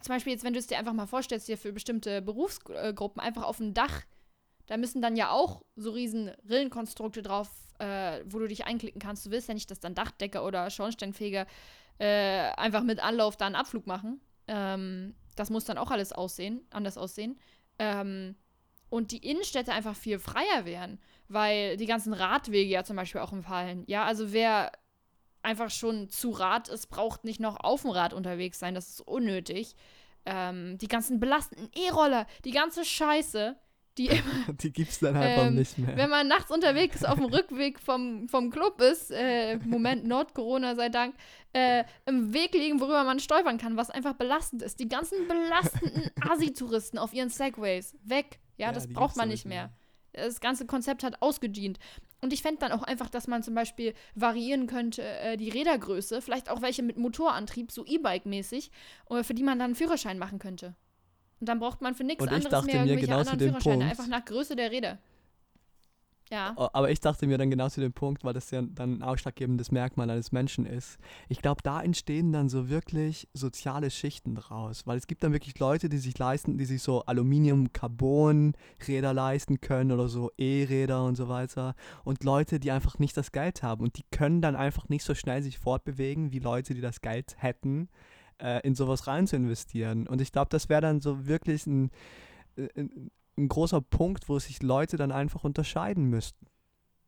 [0.00, 3.42] zum Beispiel jetzt, wenn du es dir einfach mal vorstellst, hier für bestimmte Berufsgruppen einfach
[3.42, 4.02] auf dem Dach,
[4.70, 9.26] da müssen dann ja auch so riesen Rillenkonstrukte drauf, äh, wo du dich einklicken kannst.
[9.26, 11.44] Du willst ja nicht, dass dann Dachdecker oder Schornsteinfeger
[11.98, 14.20] äh, einfach mit Anlauf da einen Abflug machen.
[14.46, 17.36] Ähm, das muss dann auch alles aussehen, anders aussehen.
[17.80, 18.36] Ähm,
[18.90, 23.32] und die Innenstädte einfach viel freier werden, weil die ganzen Radwege ja zum Beispiel auch
[23.32, 23.82] entfallen.
[23.88, 24.70] Ja, also wer
[25.42, 28.76] einfach schon zu Rad ist, braucht nicht noch auf dem Rad unterwegs sein.
[28.76, 29.74] Das ist unnötig.
[30.26, 33.56] Ähm, die ganzen belastenden E-Roller, die ganze Scheiße,
[33.98, 35.96] die immer, Die gibt's dann einfach Ähm, nicht mehr.
[35.96, 40.74] wenn man nachts unterwegs ist, auf dem Rückweg vom, vom Club ist, äh, Moment Nord-Corona
[40.74, 41.14] sei Dank,
[41.52, 44.78] äh, im Weg liegen, worüber man stolpern kann, was einfach belastend ist.
[44.80, 48.38] Die ganzen belastenden Asi-Touristen auf ihren Segways, weg.
[48.56, 49.70] Ja, Ja, das braucht man nicht nicht mehr.
[50.12, 51.78] Das ganze Konzept hat ausgedient.
[52.20, 56.20] Und ich fände dann auch einfach, dass man zum Beispiel variieren könnte, äh, die Rädergröße,
[56.20, 58.70] vielleicht auch welche mit Motorantrieb, so E-Bike-mäßig,
[59.06, 60.74] oder für die man dann einen Führerschein machen könnte.
[61.40, 64.06] Und dann braucht man für nichts anderes dachte mehr irgendwelche genau anderen Führerscheine, Punkt- einfach
[64.06, 64.98] nach Größe der Räder.
[66.32, 66.54] Ja.
[66.56, 69.72] Aber ich dachte mir dann genau zu dem Punkt, weil das ja dann ein ausschlaggebendes
[69.72, 71.00] Merkmal eines Menschen ist.
[71.28, 74.86] Ich glaube, da entstehen dann so wirklich soziale Schichten draus.
[74.86, 79.90] Weil es gibt dann wirklich Leute, die sich leisten, die sich so Aluminium-Carbon-Räder leisten können
[79.90, 81.74] oder so E-Räder und so weiter.
[82.04, 83.82] Und Leute, die einfach nicht das Geld haben.
[83.82, 87.34] Und die können dann einfach nicht so schnell sich fortbewegen wie Leute, die das Geld
[87.38, 87.88] hätten,
[88.40, 90.06] äh, in sowas rein zu investieren.
[90.06, 91.90] Und ich glaube, das wäre dann so wirklich ein,
[92.56, 96.46] äh, ein, ein großer Punkt, wo sich Leute dann einfach unterscheiden müssten.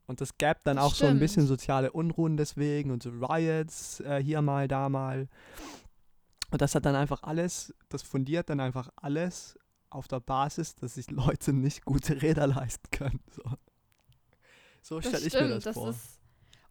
[0.07, 1.61] Und das gäbe dann Das auch so ein bisschen stimmt.
[1.61, 5.29] soziale Unruhen deswegen und so Riots äh, hier mal, da mal.
[6.51, 10.95] Und das hat dann einfach alles, das fundiert dann einfach alles auf der Basis, dass
[10.95, 13.21] sich Leute nicht gute Räder leisten können.
[13.31, 13.43] So,
[14.83, 15.91] so stelle ich stimmt, mir das, das vor.
[15.91, 16.19] ist.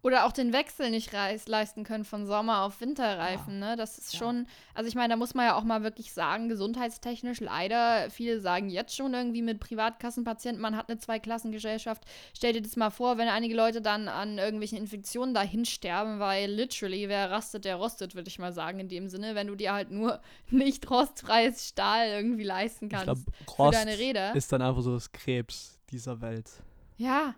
[0.03, 3.75] Oder auch den Wechsel nicht reis leisten können von Sommer auf Winterreifen, ne?
[3.75, 4.19] Das ist Ja.
[4.19, 8.39] schon, also ich meine, da muss man ja auch mal wirklich sagen, gesundheitstechnisch leider, viele
[8.41, 12.03] sagen jetzt schon irgendwie mit Privatkassenpatienten, man hat eine Zweiklassengesellschaft.
[12.35, 16.49] Stell dir das mal vor, wenn einige Leute dann an irgendwelchen Infektionen dahin sterben, weil
[16.49, 19.71] literally, wer rastet, der rostet, würde ich mal sagen, in dem Sinne, wenn du dir
[19.73, 23.05] halt nur nicht rostfreies Stahl irgendwie leisten ich kannst.
[23.05, 24.35] glaube, für Rost deine Räder.
[24.35, 26.49] ist dann einfach so das Krebs dieser Welt.
[26.97, 27.35] Ja,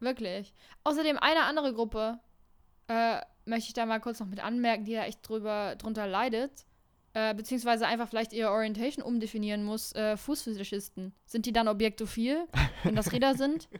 [0.00, 0.54] wirklich.
[0.84, 2.18] Außerdem eine andere Gruppe,
[2.88, 6.66] äh, möchte ich da mal kurz noch mit anmerken, die da echt drüber, drunter leidet,
[7.14, 11.14] äh, beziehungsweise einfach vielleicht ihre Orientation umdefinieren muss, äh, Fußfetischisten.
[11.26, 12.46] Sind die dann objektophil,
[12.84, 13.68] wenn das Räder sind?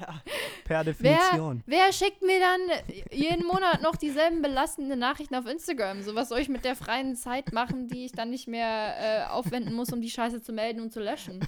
[0.00, 0.22] Ja,
[0.64, 1.62] per Wer, Definition.
[1.66, 2.60] wer schickt mir dann
[3.12, 6.02] jeden Monat noch dieselben belastenden Nachrichten auf Instagram?
[6.02, 9.30] So, was soll ich mit der freien Zeit machen, die ich dann nicht mehr äh,
[9.30, 11.46] aufwenden muss, um die Scheiße zu melden und zu löschen?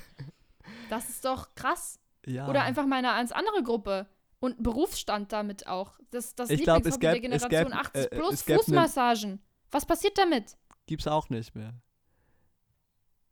[0.91, 1.99] Das ist doch krass.
[2.27, 2.49] Ja.
[2.49, 4.07] Oder einfach mal ganz andere Gruppe.
[4.39, 5.99] Und Berufsstand damit auch.
[6.11, 8.57] Das, das Ich glaub, es Lieblingshobby der gäb- es Generation gäb, 80 äh, plus gäb
[8.57, 9.41] ne- Fußmassagen.
[9.71, 10.57] Was passiert damit?
[10.87, 11.73] Gibt's auch nicht mehr.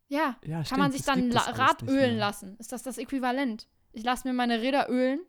[0.09, 2.57] Ja, Ja, kann stimmt, man sich dann Rad ölen lassen?
[2.59, 3.68] Ist das das Äquivalent?
[3.92, 5.20] Ich lasse mir meine Räder ölen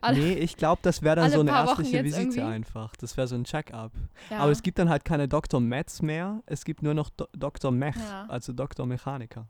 [0.00, 2.40] Alle, nee, ich glaube, das wäre dann so eine ärztliche Visite irgendwie?
[2.42, 2.94] einfach.
[2.96, 3.92] Das wäre so ein Check-up.
[4.30, 4.38] ja.
[4.38, 5.60] Aber es gibt dann halt keine Dr.
[5.60, 7.70] Metz mehr, es gibt nur noch Do Dr.
[7.70, 8.26] Mech, Ja.
[8.28, 8.86] also Dr.
[8.86, 9.46] Mechaniker.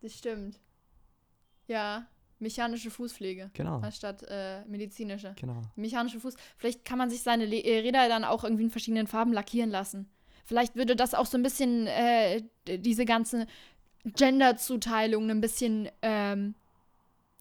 [0.00, 0.58] Das stimmt.
[1.66, 2.06] Ja,
[2.38, 5.34] mechanische Fußpflege Genau, anstatt äh, medizinische.
[5.40, 5.62] genau.
[5.76, 6.34] Mechanische Fuß.
[6.58, 9.70] Vielleicht kann man sich seine Le äh, Räder dann auch irgendwie in verschiedenen Farben lackieren
[9.70, 10.10] lassen.
[10.44, 13.46] Vielleicht würde das auch so ein bisschen äh, diese ganze
[14.04, 16.54] Gender-Zuteilung ein bisschen ähm,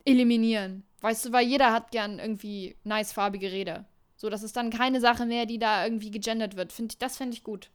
[0.05, 0.83] eliminieren.
[1.01, 3.85] Weißt du, weil jeder hat gern irgendwie nicefarbige Räder.
[4.15, 6.71] So, das ist dann keine Sache mehr, die da irgendwie gegendert wird.
[6.71, 7.69] Find ich, das fände ich gut.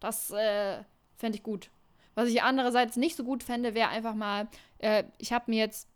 [0.00, 0.82] Das äh,
[1.16, 1.70] fände ich gut.
[2.14, 4.48] Was ich andererseits nicht so gut fände, wäre einfach mal,
[4.78, 5.88] äh, ich habe mir jetzt,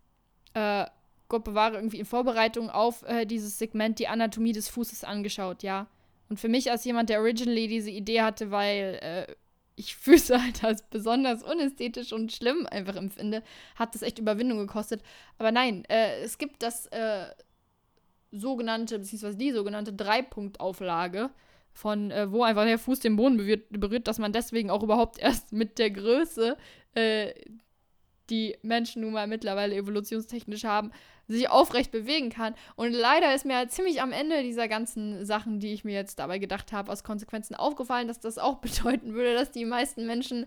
[0.55, 0.87] äh,
[1.29, 5.87] Gott bewahre, irgendwie in Vorbereitung auf äh, dieses Segment die Anatomie des Fußes angeschaut, ja.
[6.29, 9.35] Und für mich als jemand, der originally diese Idee hatte, weil äh,
[9.77, 13.43] ich Füße halt als besonders unästhetisch und schlimm einfach empfinde,
[13.77, 15.03] hat das echt Überwindung gekostet.
[15.39, 17.27] Aber nein, äh, es gibt das äh,
[18.33, 21.31] sogenannte, beziehungsweise die sogenannte Dreipunktauflage,
[21.79, 23.37] von äh, wo einfach der Fuß den Boden
[23.71, 26.57] berührt, dass man deswegen auch überhaupt erst mit der Größe,
[26.95, 27.33] äh,
[28.31, 30.91] die Menschen nun mal mittlerweile evolutionstechnisch haben,
[31.29, 32.55] sich aufrecht bewegen kann.
[32.77, 36.19] Und leider ist mir halt ziemlich am Ende dieser ganzen Sachen, die ich mir jetzt
[36.19, 40.47] dabei gedacht habe, aus Konsequenzen aufgefallen, dass das auch bedeuten würde, dass die meisten Menschen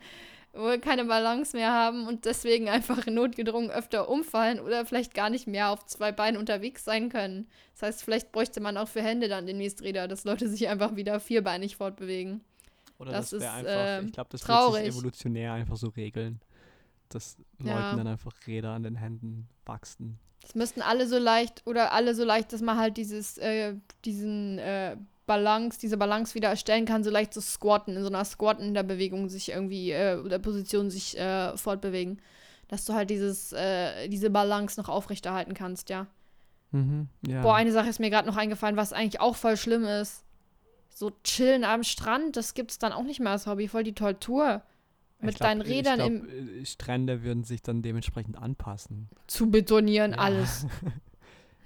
[0.53, 5.47] wohl keine Balance mehr haben und deswegen einfach notgedrungen öfter umfallen oder vielleicht gar nicht
[5.47, 7.47] mehr auf zwei Beinen unterwegs sein können.
[7.73, 10.95] Das heißt, vielleicht bräuchte man auch für Hände dann demnächst Räder, dass Leute sich einfach
[10.95, 12.41] wieder vierbeinig fortbewegen.
[12.97, 14.85] Oder Das das, wäre ist, einfach, ähm, ich glaube, das wird traurig.
[14.85, 16.41] sich evolutionär einfach so regeln,
[17.13, 17.75] dass Ja.
[17.75, 20.19] Leuten dann einfach Räder an den Händen wachsen.
[20.41, 24.57] Das müssten alle so leicht oder alle so leicht, dass man halt dieses, äh, diesen
[24.57, 24.97] äh,
[25.27, 29.29] Balance, diese Balance wieder erstellen kann, so leicht so squatten, in so einer squattender Bewegung
[29.29, 32.19] sich irgendwie, äh, oder Position sich äh, fortbewegen.
[32.67, 36.07] Dass du halt dieses, äh, diese Balance noch aufrechterhalten kannst, ja.
[36.71, 37.41] Mhm, ja.
[37.41, 40.23] Boah, eine Sache ist mir gerade noch eingefallen, was eigentlich auch voll schlimm ist.
[40.89, 44.61] So chillen am Strand, das gibt's dann auch nicht mehr als Hobby, voll die Tortur.
[45.21, 49.09] Mit glaub, deinen Rädern glaub, im Strände würden sich dann dementsprechend anpassen.
[49.27, 50.17] Zu betonieren, Ja.
[50.19, 50.65] alles.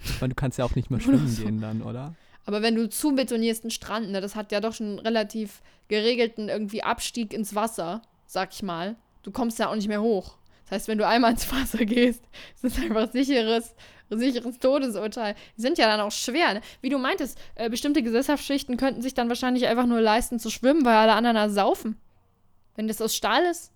[0.03, 1.43] Ich meine, du kannst ja auch nicht mehr schwimmen so.
[1.43, 2.13] gehen dann, oder?
[2.45, 5.61] Aber wenn du zu betonierst einen Strand, ne, das hat ja doch schon einen relativ
[5.87, 8.97] geregelten irgendwie Abstieg ins Wasser, sag ich mal.
[9.23, 10.37] Du kommst ja auch nicht mehr hoch.
[10.65, 13.73] Das heißt, wenn du einmal ins Wasser gehst, ist das einfach sicheres,
[14.11, 15.33] sicheres Todesurteil.
[15.57, 16.55] Die sind ja dann auch schwer.
[16.55, 16.61] Ne?
[16.81, 20.85] Wie du meintest, äh, bestimmte Gesellschaftsschichten könnten sich dann wahrscheinlich einfach nur leisten zu schwimmen,
[20.85, 21.95] weil alle anderen da saufen.
[22.75, 23.71] Wenn das aus Stahl ist.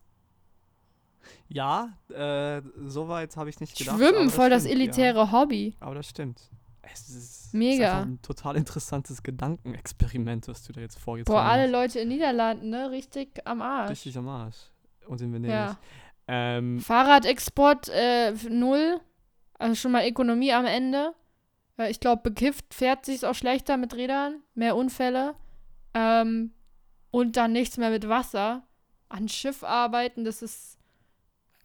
[1.47, 3.97] Ja, äh, soweit habe ich nicht gedacht.
[3.97, 5.75] Schwimmen, voll das stimmt, elitäre Hobby.
[5.79, 5.85] Ja.
[5.87, 6.41] Aber das stimmt.
[6.81, 7.99] Es ist, Mega.
[7.99, 11.71] ist ein total interessantes Gedankenexperiment, was du da jetzt vorgezogen Boah, alle hast.
[11.71, 12.89] Leute in Niederlanden, ne?
[12.91, 13.91] Richtig am Arsch.
[13.91, 14.57] Richtig am Arsch.
[15.07, 15.55] Und in Venedig.
[15.55, 15.77] Ja.
[16.27, 18.99] Ähm, Fahrradexport äh, null.
[19.57, 21.13] Also schon mal Ökonomie am Ende.
[21.75, 24.41] Weil ich glaube, bekifft fährt sich auch schlechter mit Rädern.
[24.53, 25.35] Mehr Unfälle.
[25.93, 26.51] Ähm,
[27.11, 28.63] und dann nichts mehr mit Wasser.
[29.09, 30.79] An Schiff arbeiten, das ist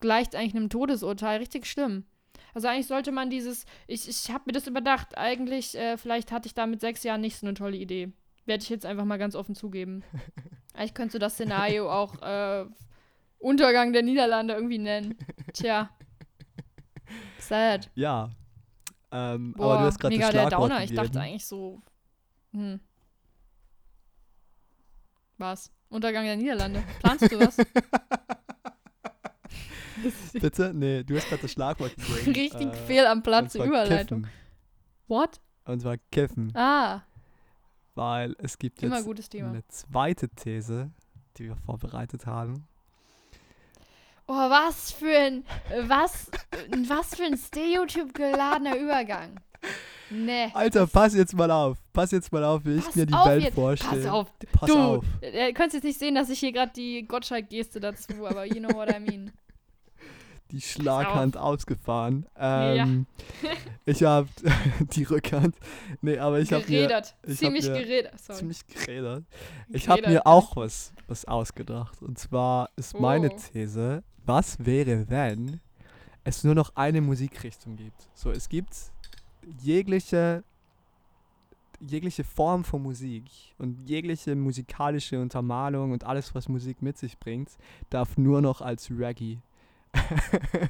[0.00, 1.38] gleicht eigentlich einem Todesurteil.
[1.38, 2.04] Richtig schlimm.
[2.52, 6.46] Also eigentlich sollte man dieses, ich, ich habe mir das überdacht, eigentlich, äh, vielleicht hatte
[6.46, 8.12] ich da mit sechs Jahren nicht so eine tolle Idee.
[8.46, 10.04] Werde ich jetzt einfach mal ganz offen zugeben.
[10.74, 12.66] Eigentlich könntest du das Szenario auch äh,
[13.38, 15.16] Untergang der Niederlande irgendwie nennen.
[15.52, 15.90] Tja.
[17.38, 17.90] Sad.
[17.94, 18.30] ja.
[19.10, 20.82] Ähm, Boah, aber du hast gerade mega das der Downer.
[20.82, 21.06] Ich gegeben.
[21.06, 21.80] dachte eigentlich so.
[22.52, 22.80] Hm.
[25.38, 25.70] Was?
[25.88, 26.82] Untergang der Niederlande.
[27.00, 27.56] Planst du was?
[30.32, 30.72] Bitte?
[30.74, 32.32] Nee, du hast gerade das Schlagwort gegeben.
[32.32, 34.22] Richtig äh, fehl am Platz Überleitung.
[34.22, 34.34] Kiffen.
[35.08, 35.40] What?
[35.64, 36.52] Und zwar Kiffen.
[36.54, 37.02] Ah,
[37.94, 40.90] Weil es gibt immer jetzt eine zweite These,
[41.36, 42.66] die wir vorbereitet haben.
[44.26, 45.44] Oh, was für ein,
[45.82, 46.30] was,
[46.88, 49.38] was für ein stereotypgeladener Übergang.
[50.10, 50.48] Nee.
[50.52, 51.78] Alter, pass jetzt mal auf.
[51.92, 53.54] Pass jetzt mal auf, wie ich Pass mir die Welt jetzt.
[53.54, 54.02] vorstelle.
[54.02, 54.26] Pass auf.
[54.52, 55.04] Pass du, auf.
[55.22, 58.74] Ihr könnt jetzt nicht sehen, dass ich hier gerade die Gottschalk-Geste dazu, aber you know
[58.76, 59.32] what I mean.
[60.50, 62.26] Die Schlaghand ausgefahren.
[62.36, 62.74] Ja.
[62.84, 63.06] Ähm,
[63.86, 64.28] ich habe
[64.94, 65.56] die Rückhand.
[66.00, 67.14] Nee, aber ich habe mir geredert.
[67.24, 68.20] ich hab Ziemlich mir geredert.
[68.20, 68.38] Sorry.
[68.38, 69.24] ziemlich geredet.
[69.70, 70.24] Ich habe Geredert.
[70.24, 72.00] mir auch was, was ausgedacht.
[72.02, 73.36] Und zwar ist meine Oh.
[73.52, 75.60] These, was wäre, wenn
[76.22, 78.06] es nur noch eine Musikrichtung gibt?
[78.14, 78.74] So, es gibt
[79.60, 80.42] jegliche,
[81.80, 83.24] jegliche Form von Musik
[83.58, 87.50] und jegliche musikalische Untermalung und alles, was Musik mit sich bringt,
[87.90, 89.38] darf nur noch als Reggae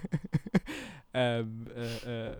[1.14, 2.36] ähm, äh, äh,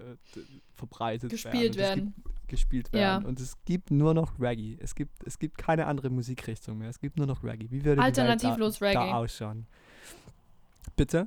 [0.77, 2.01] verbreitet Gespielt werden.
[2.03, 3.01] Und es gibt- gespielt Ja.
[3.01, 3.25] werden.
[3.27, 4.77] Und es gibt nur noch Reggae.
[4.81, 6.91] Es gibt, es gibt keine andere Musikrichtung mehr.
[6.91, 7.67] Es gibt nur noch Reggae.
[7.71, 9.07] Wie würde die Welt Alternativlos da, Reggae.
[9.11, 9.67] da ausschauen?
[10.97, 11.27] Bitte?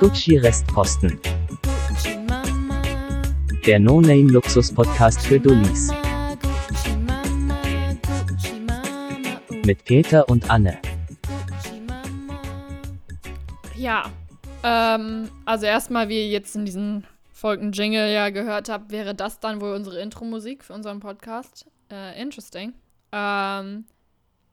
[0.00, 1.18] Gucci Restposten.
[3.66, 5.90] Der No-Name Luxus Podcast für Dullis.
[9.64, 10.78] Mit Peter und Anne.
[13.74, 14.08] Ja,
[14.62, 19.40] ähm, also erstmal, wie ihr jetzt in diesen Folgen Jingle ja gehört habt, wäre das
[19.40, 21.66] dann wohl unsere Intro-Musik für unseren Podcast.
[21.90, 22.72] Äh, interesting.
[23.10, 23.86] Ähm,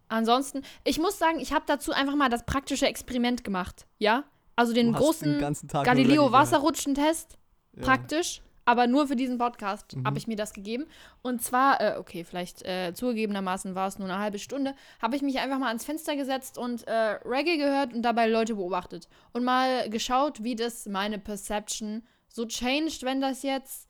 [0.07, 4.23] ansonsten, ich muss sagen, ich habe dazu einfach mal das praktische Experiment gemacht, ja?
[4.55, 5.39] Also den großen
[5.71, 7.37] Galileo-Wasserrutschentest,
[7.73, 7.85] gehört.
[7.85, 10.05] praktisch, aber nur für diesen Podcast Mhm.
[10.05, 10.85] habe ich mir das gegeben.
[11.21, 15.21] Und zwar, äh, okay, vielleicht äh, zugegebenermaßen war es nur eine halbe Stunde, habe ich
[15.21, 19.07] mich einfach mal ans Fenster gesetzt und äh, Reggae gehört und dabei Leute beobachtet.
[19.33, 23.87] Und mal geschaut, wie das meine Perception so changed, wenn das jetzt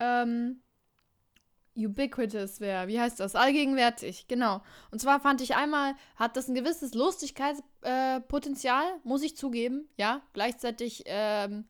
[0.00, 0.60] ähm,
[1.76, 2.86] ubiquitous wäre.
[2.88, 3.34] Wie heißt das?
[3.34, 4.62] Allgegenwärtig, genau.
[4.90, 10.22] Und zwar fand ich einmal, hat das ein gewisses Lustigkeitspotenzial, äh, muss ich zugeben, ja.
[10.32, 11.66] Gleichzeitig ähm,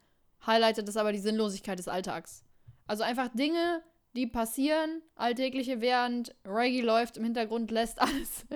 [0.47, 2.44] highlightet es aber die Sinnlosigkeit des Alltags.
[2.87, 3.83] Also einfach Dinge,
[4.15, 8.47] die passieren, alltägliche, während Reggae läuft im Hintergrund, lässt alles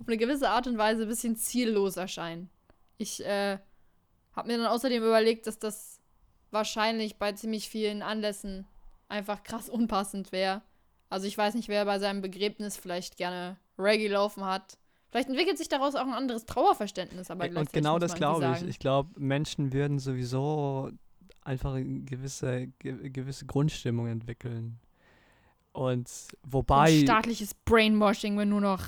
[0.00, 2.50] auf eine gewisse Art und Weise ein bisschen ziellos erscheinen.
[2.98, 3.58] Ich äh,
[4.34, 6.00] habe mir dann außerdem überlegt, dass das
[6.50, 8.66] wahrscheinlich bei ziemlich vielen Anlässen
[9.08, 10.62] einfach krass unpassend wäre.
[11.10, 14.78] Also ich weiß nicht, wer bei seinem Begräbnis vielleicht gerne Reggae laufen hat.
[15.10, 18.66] Vielleicht entwickelt sich daraus auch ein anderes Trauerverständnis, aber Und genau das glaube ich.
[18.66, 20.90] Ich glaube, Menschen würden sowieso
[21.42, 24.78] einfach eine gewisse, ge gewisse Grundstimmung entwickeln.
[25.72, 26.08] Und
[26.42, 28.84] wobei, Und staatliches Brainwashing, wenn nur noch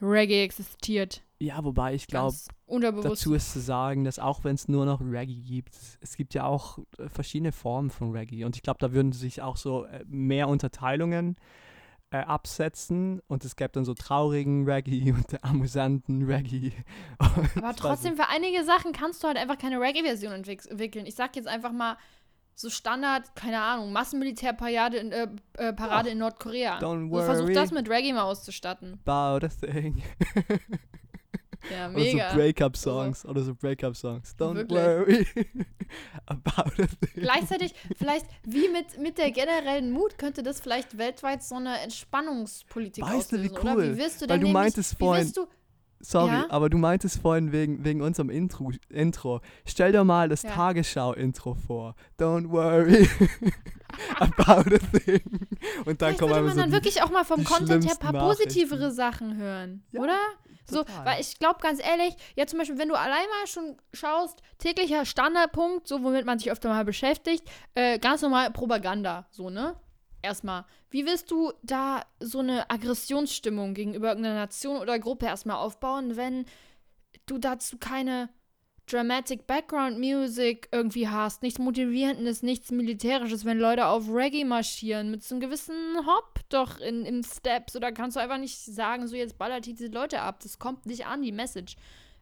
[0.00, 1.22] Reggae existiert.
[1.38, 2.36] ja, wobei ich glaube,
[3.02, 6.44] dazu ist zu sagen, dass auch wenn es nur noch Reggae gibt, es gibt ja
[6.44, 8.44] auch äh, verschiedene Formen von Reggae.
[8.44, 11.69] Und ich glaube, da würden sich auch so äh, mehr Unterteilungen äh,
[12.18, 13.20] absetzen.
[13.28, 16.72] Und es gäbe dann so traurigen Reggae und amüsanten Reggae.
[17.18, 21.06] Aber Ich weiß trotzdem, für einige Sachen kannst du halt einfach keine Reggae-Version entwick- entwickeln.
[21.06, 21.96] Ich sag jetzt einfach mal
[22.56, 26.78] so Standard, keine Ahnung, Massenmilitärparade in, äh, äh, Parade Oh, in Nordkorea.
[26.78, 27.54] don't So, versuch worry.
[27.54, 29.00] das mit Reggae mal auszustatten.
[29.06, 30.02] About a thing.
[31.70, 32.30] Ja, Oder mega.
[32.30, 33.24] so Breakup-Songs.
[33.26, 34.34] Oder so Breakup-Songs.
[34.38, 34.78] Don't Wirklich.
[34.78, 35.26] worry
[36.26, 37.10] about a thing.
[37.22, 43.04] Gleichzeitig, vielleicht, wie mit, mit der generellen Mut, könnte das vielleicht weltweit so eine Entspannungspolitik
[43.04, 43.74] Weißt du, wie auslösen, oder?
[43.76, 43.94] cool?
[43.94, 45.32] Wie wirst du Weil denn du nämlich, meintest vorhin-
[46.02, 46.46] Sorry, Ja?
[46.48, 49.42] aber du meintest vorhin wegen, wegen unserem Intro, Intro.
[49.66, 50.50] Stell dir mal das Ja.
[50.52, 51.94] Tagesschau-Intro vor.
[52.18, 53.06] Don't worry
[54.18, 55.20] about a thing.
[55.84, 58.28] Und dann Vielleicht einfach man so dann wirklich auch mal vom Content her ein paar
[58.28, 60.16] positivere Sachen hören, Ja, oder?
[60.70, 61.06] So, total.
[61.06, 65.04] weil ich glaube ganz ehrlich, ja zum Beispiel, wenn du allein mal schon schaust, täglicher
[65.04, 69.76] Standardpunkt, so womit man sich öfter mal beschäftigt, äh, ganz normal Propaganda, so, ne?
[70.22, 76.16] Erstmal, wie willst du da so eine Aggressionsstimmung gegenüber irgendeiner Nation oder Gruppe erstmal aufbauen,
[76.16, 76.44] wenn
[77.24, 78.28] du dazu keine
[78.90, 85.22] Dramatic Background Music irgendwie hast, nichts Motivierendes, nichts Militärisches, wenn Leute auf Reggae marschieren mit
[85.22, 85.74] so einem gewissen
[86.06, 89.86] Hop doch in, im Steps oder kannst du einfach nicht sagen, so jetzt ballert diese
[89.86, 91.76] Leute ab, das kommt nicht an, die Message.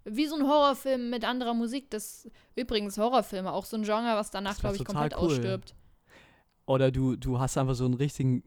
[0.04, 4.30] Wie so ein Horrorfilm mit anderer Musik, das übrigens Horrorfilme, auch so ein Genre, was
[4.30, 5.26] danach, glaube ich, komplett cool.
[5.26, 5.74] ausstirbt.
[6.68, 8.42] Oder du, du hast einfach so einen richtigen,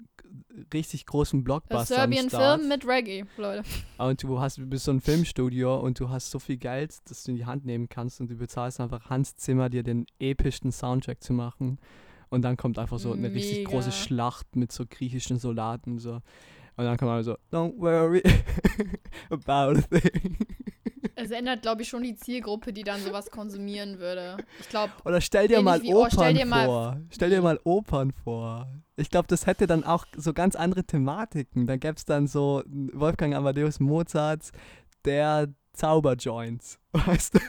[0.72, 2.60] richtig großen Blockbuster am Serbian Start.
[2.60, 3.64] Film mit Reggae, Leute.
[3.98, 7.32] Und du hast, bist so ein Filmstudio und du hast so viel Geld, dass du
[7.32, 11.24] in die Hand nehmen kannst und du bezahlst einfach Hans Zimmer, dir den epischsten Soundtrack
[11.24, 11.80] zu machen.
[12.30, 13.92] Und dann kommt einfach so eine richtig große Mega.
[13.92, 15.98] Schlacht mit so griechischen Soldaten.
[15.98, 16.22] So.
[16.78, 18.22] Und dann kommt man so, don't worry
[19.32, 20.38] about a thing.
[21.16, 24.38] Es ändert, glaube ich, schon die Zielgruppe, die dann sowas konsumieren würde.
[24.60, 27.02] Ich glaube, Oder stell dir mal wie, oh, Opern stell dir mal- vor.
[27.10, 28.68] Stell dir mal Opern vor.
[28.96, 31.66] Ich glaube, das hätte dann auch so ganz andere Thematiken.
[31.68, 34.52] Da gäbe es dann so Wolfgang Amadeus Mozarts,
[35.06, 36.80] der Zauberjoints.
[36.92, 37.40] Weißt du?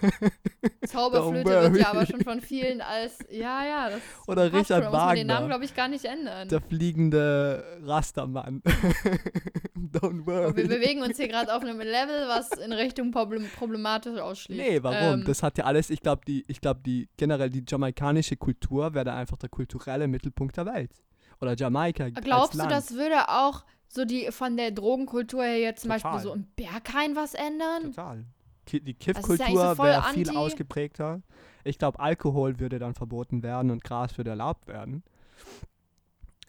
[0.87, 1.83] Zauberflöte wird ja worry.
[1.85, 5.17] aber schon von vielen als, ja, ja, das Oder passt schon, Richard da muss man
[5.17, 5.49] den Namen, Wagner.
[5.49, 6.49] glaube ich, gar nicht ändern.
[6.49, 8.63] Der fliegende Rastermann.
[9.77, 10.69] Don't Aber wir worry.
[10.69, 14.61] bewegen uns hier gerade auf einem Level, was in Richtung problem problematisch ausschließt.
[14.61, 15.21] Nee, warum?
[15.21, 18.95] Ähm, das hat ja alles, ich glaube, die, ich glaube, die generell die jamaikanische Kultur
[18.95, 20.93] wäre da einfach der kulturelle Mittelpunkt der Welt.
[21.41, 22.05] Oder Jamaika.
[22.05, 26.13] als glaubst du, das würde auch so die von der Drogenkultur her jetzt zum Total.
[26.13, 27.83] Beispiel so im Berghain was ändern?
[27.95, 28.25] Total.
[28.69, 31.21] Die ja eigentlich Kiffkultur so wäre viel ausgeprägter.
[31.65, 35.03] Ich glaube, Alkohol würde dann verboten werden und Gras würde erlaubt werden.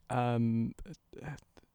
[0.10, 0.74] Ähm,
[1.16, 1.26] äh,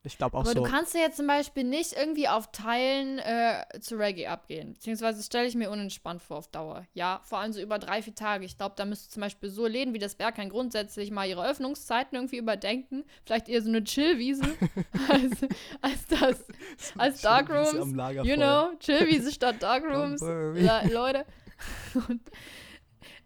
[0.09, 0.54] ich glaube auch Aber so.
[0.54, 4.72] du kannst ja jetzt zum Beispiel nicht irgendwie auf Teilen äh, zu Reggae abgehen.
[4.72, 6.86] Beziehungsweise stelle ich mir unentspannt vor auf Dauer.
[6.94, 8.44] Ja, vor allem so über drei, vier Tage.
[8.44, 12.16] Ich glaube, da müsste zum Beispiel so Läden wie das Berghain grundsätzlich mal ihre Öffnungszeiten
[12.16, 13.04] irgendwie überdenken.
[13.24, 14.44] Vielleicht eher so eine Chillwiese
[15.09, 15.32] als,
[15.82, 16.44] als das,
[16.98, 17.72] als Darkrooms.
[18.24, 20.22] You know, Chillwiese statt Darkrooms.
[20.61, 21.26] Ja, Leute.
[22.09, 22.22] Und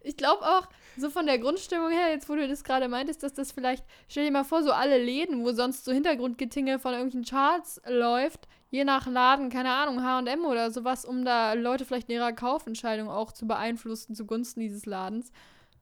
[0.01, 0.67] ich glaube auch,
[0.97, 4.25] so von der Grundstimmung her, jetzt wo du das gerade meintest, dass das vielleicht, stell
[4.25, 8.83] dir mal vor, so alle Läden, wo sonst so Hintergrundgetinge von irgendwelchen Charts läuft, je
[8.83, 13.31] nach Laden, keine Ahnung, H&M oder sowas, um da Leute vielleicht in ihrer Kaufentscheidung auch
[13.31, 15.31] zu beeinflussen zugunsten dieses Ladens.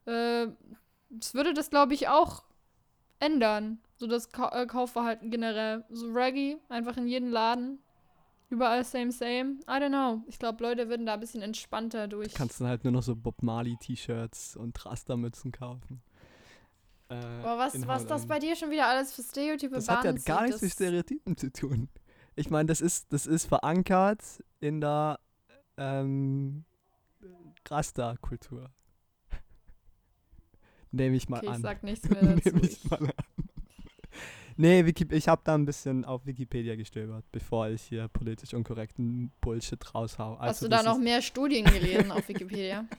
[0.06, 0.48] Äh,
[1.10, 2.44] das würde das, glaube ich, auch
[3.20, 3.80] ändern.
[3.98, 5.86] So das Ka äh, Kaufverhalten generell.
[5.90, 7.80] So Reggae, einfach in jeden Laden.
[8.52, 9.60] Überall same, same.
[9.66, 10.24] I don't know.
[10.28, 12.34] Ich glaube, Leute würden da ein bisschen entspannter durch.
[12.34, 16.02] Kannst dann halt nur noch so Bob Marley T-Shirts und Rastermützen kaufen.
[17.08, 20.04] Äh, Aber was, in was das bei dir schon wieder alles für Stereotype Das hat
[20.04, 21.88] ja gar nichts mit Stereotypen zu tun.
[22.36, 24.22] Ich meine, das ist, das ist verankert
[24.60, 25.18] in der
[25.78, 26.66] ähm,
[27.70, 28.70] Rasta-Kultur.
[30.92, 31.62] Nehme ich mal Okay, ich an.
[31.62, 32.50] sag nichts mehr dazu.
[32.50, 33.41] Nehme ich mal an.
[34.58, 39.32] Nee, Wiki ich habe da ein bisschen auf Wikipedia gestöbert, bevor ich hier politisch unkorrekten
[39.42, 40.38] Bullshit raushau.
[40.40, 42.86] Hast Also du da noch mehr Studien gelesen auf Wikipedia?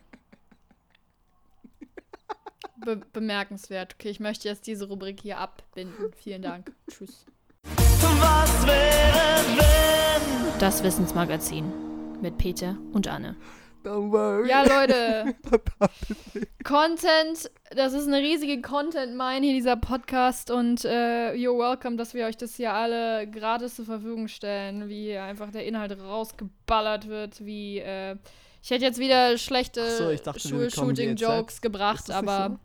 [2.84, 3.94] Be bemerkenswert.
[3.94, 6.12] Okay, ich möchte jetzt diese Rubrik hier abbinden.
[6.16, 6.72] Vielen Dank.
[6.90, 7.26] Tschüss.
[7.62, 10.58] Was wäre, wenn?
[10.58, 11.72] Das Wissensmagazin
[12.20, 13.36] mit Peter und Anne.
[13.84, 14.48] Don't worry.
[14.48, 15.34] Ja, Leute.
[16.64, 20.50] Content, das ist eine riesige Content-Mine hier, dieser Podcast.
[20.50, 24.88] Und äh, you're welcome, dass wir euch das hier alle gratis zur Verfügung stellen.
[24.88, 27.44] Wie einfach der Inhalt rausgeballert wird.
[27.44, 28.16] Wie, äh,
[28.62, 29.82] ich hätte jetzt wieder schlechte
[30.26, 32.60] Ach so, Schulshooting-Jokes gebracht, aber.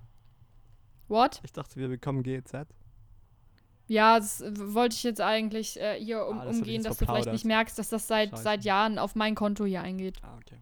[1.07, 1.39] What?
[1.43, 2.67] Ich dachte, wir bekommen GZ.
[3.87, 7.31] Ja, das wollte ich jetzt eigentlich äh, hier um, Ah, das umgehen, dass du vielleicht
[7.31, 8.43] nicht merkst, dass das seit, Scheiße.
[8.43, 10.17] seit Jahren auf mein Konto hier eingeht.
[10.21, 10.57] Ah, okay.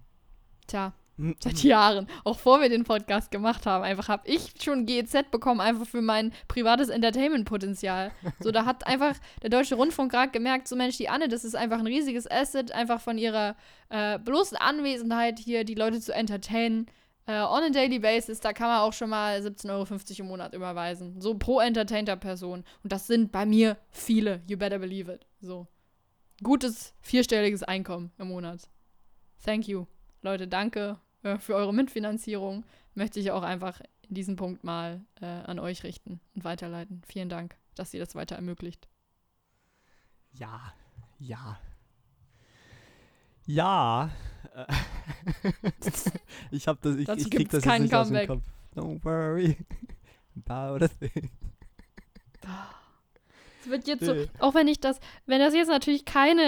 [0.67, 0.93] Tja.
[1.17, 5.31] Hm, Seit Jahren, auch vor wir den Podcast gemacht haben, einfach habe ich schon GEZ
[5.31, 8.11] bekommen, einfach für mein privates Entertainment-Potenzial.
[8.41, 11.55] So, da hat einfach der Deutsche Rundfunk gerade gemerkt, so Mensch, die Anne, das ist
[11.55, 13.55] einfach ein riesiges Asset, einfach von ihrer
[13.89, 16.87] äh, bloßen Anwesenheit hier die Leute zu entertainen.
[17.27, 19.87] Äh, on a daily basis, da kann man auch schon mal 17,50 Euro
[20.19, 21.21] im Monat überweisen.
[21.21, 22.63] So pro entertainter Person.
[22.83, 25.25] Und das sind bei mir viele, you better believe it.
[25.39, 25.65] So.
[26.43, 28.69] Gutes vierstelliges Einkommen im Monat.
[29.43, 29.85] Thank you.
[30.25, 32.65] Leute, danke äh, für eure Mitfinanzierung.
[32.95, 37.03] Möchte ich auch einfach in diesem Punkt mal äh, an euch richten und weiterleiten.
[37.07, 38.87] Vielen Dank, dass ihr das weiter ermöglicht.
[40.33, 40.73] Ja,
[41.19, 41.59] ja.
[43.45, 44.09] Ja.
[44.55, 44.65] äh,
[46.51, 48.27] ich hab das, ich, Dazu ich krieg das jetzt nicht aus dem Comeback.
[48.27, 48.43] Kopf.
[48.75, 49.57] Don't worry
[50.47, 51.29] about a thing.
[53.65, 56.41] Es wird jetzt so, auch wenn ich das, wenn das jetzt natürlich keine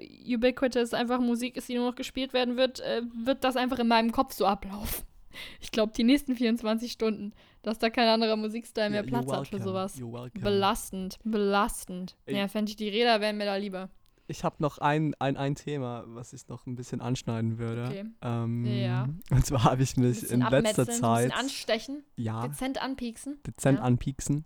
[0.00, 3.78] äh, ubiquitous einfach Musik ist, die nur noch gespielt werden wird, äh, wird das einfach
[3.78, 5.04] in meinem Kopf so ablaufen.
[5.60, 7.32] Ich glaube, die nächsten 24 Stunden,
[7.62, 10.00] dass da kein anderer Musikstyle mehr Ja, Platz hat für sowas.
[10.34, 12.14] Belastend, belastend.
[12.26, 13.90] Ich- ja, fände ich die Räder wären mir da lieber.
[14.26, 17.84] Ich habe noch ein, ein, ein Thema, was ich noch ein bisschen anschneiden würde.
[17.84, 18.04] Okay.
[18.22, 19.08] Ähm, Ja.
[19.30, 23.38] Und zwar habe ich mich in letzter abmetzeln, ein Zeit bisschen anstechen, ja, dezent anpieksen.
[23.46, 23.84] dezent ja.
[23.84, 24.44] anpieksen.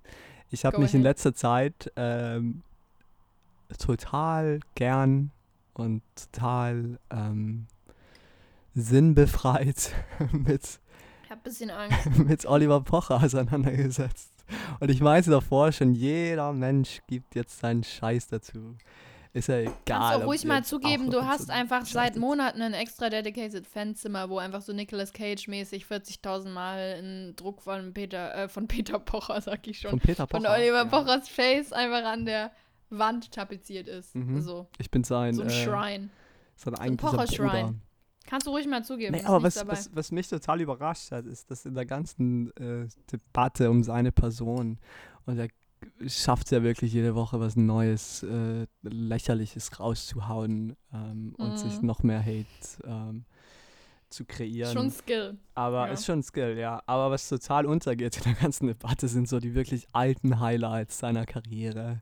[0.50, 1.10] Ich habe mich in ahead.
[1.10, 2.62] letzter Zeit ähm,
[3.78, 5.30] total gern
[5.74, 7.66] und total ähm,
[8.74, 9.92] sinnbefreit
[10.32, 10.80] mit,
[12.16, 14.32] mit Oliver Pocher auseinandergesetzt.
[14.80, 18.76] Und ich meinte davor schon, jeder Mensch gibt jetzt seinen Scheiß dazu.
[19.32, 19.74] Ist ja egal.
[19.86, 24.30] Kannst ob ruhig mal zugeben, du hast so einfach seit Monaten ein extra dedicated Fanzimmer,
[24.30, 29.40] wo einfach so Nicolas Cage-mäßig 40.000 Mal ein Druck von Peter, äh, von Peter Pocher,
[29.40, 30.54] sag ich schon, Von Peter von Pocher.
[30.54, 30.84] Oliver ja.
[30.84, 32.50] Pochers Face einfach an der
[32.90, 34.14] Wand tapeziert ist.
[34.14, 34.40] Mhm.
[34.40, 36.08] So, Ich bin sein, so ein äh, Shrine.
[36.56, 37.50] sein eigentlicher Pocher-Shrine.
[37.50, 37.74] Bruder.
[38.26, 39.14] Kannst du ruhig mal zugeben.
[39.14, 42.86] Nee, aber was, was, was mich total überrascht hat, ist, dass in der ganzen äh,
[43.10, 44.78] Debatte um seine Person,
[45.24, 45.48] und er
[46.06, 51.86] schafft ja wirklich jede Woche was Neues, äh, Lächerliches rauszuhauen ähm, und sich Mhm.
[51.86, 52.46] noch mehr Hate
[52.84, 53.24] ähm,
[54.10, 54.72] zu kreieren.
[54.72, 55.36] Schon Skill.
[55.54, 55.92] aber ja.
[55.92, 56.82] ist schon ein Skill, ja.
[56.86, 61.26] Aber was total untergeht in der ganzen Debatte, sind so die wirklich alten Highlights seiner
[61.26, 62.00] Karriere.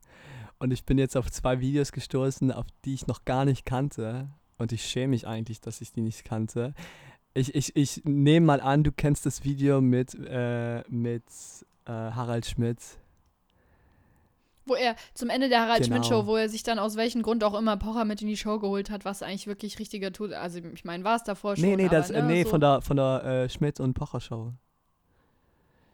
[0.59, 4.29] Und ich bin jetzt auf zwei Videos gestoßen, auf die ich noch gar nicht kannte.
[4.59, 6.73] Und ich schäme mich eigentlich, dass ich die nicht kannte.
[7.35, 11.25] Ich, ich, ich nehme mal an, du kennst das Video mit, äh, mit
[11.85, 12.79] äh, Harald Schmidt.
[14.67, 15.97] Wo er zum Ende der Harald Genau.
[15.97, 18.37] Schmidt Show, wo er sich dann aus welchem Grund auch immer Pocher mit in die
[18.37, 20.33] Show geholt hat, was eigentlich wirklich richtiger tut.
[20.33, 21.65] Also ich meine, war es davor schon.
[21.65, 22.51] Nee, nee, aber, das, äh, ne, nee so.
[22.51, 24.53] von der, von der äh, Schmidt und Pocher Show.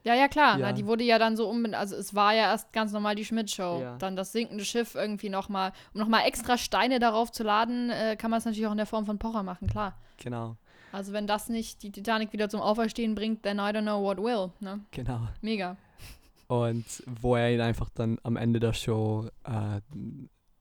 [0.04, 0.58] Ja, ja, klar.
[0.58, 0.66] Ja.
[0.66, 1.64] Na, die wurde ja dann so um.
[1.74, 3.80] Also, es war ja erst ganz normal die Schmidt-Show.
[3.82, 3.96] Ja.
[3.98, 5.72] Dann das sinkende Schiff irgendwie nochmal.
[5.94, 8.86] Um nochmal extra Steine darauf zu laden, äh, kann man es natürlich auch in der
[8.86, 9.94] Form von Pocher machen, klar.
[10.18, 10.56] Genau,
[10.90, 14.18] Also, wenn das nicht die Titanic wieder zum Auferstehen bringt, then I don't know what
[14.18, 14.50] will.
[14.60, 14.80] Ne?
[14.90, 15.20] genau.
[15.40, 15.76] Mega.
[16.52, 19.80] Und wo er ihn einfach dann am Ende der Show äh,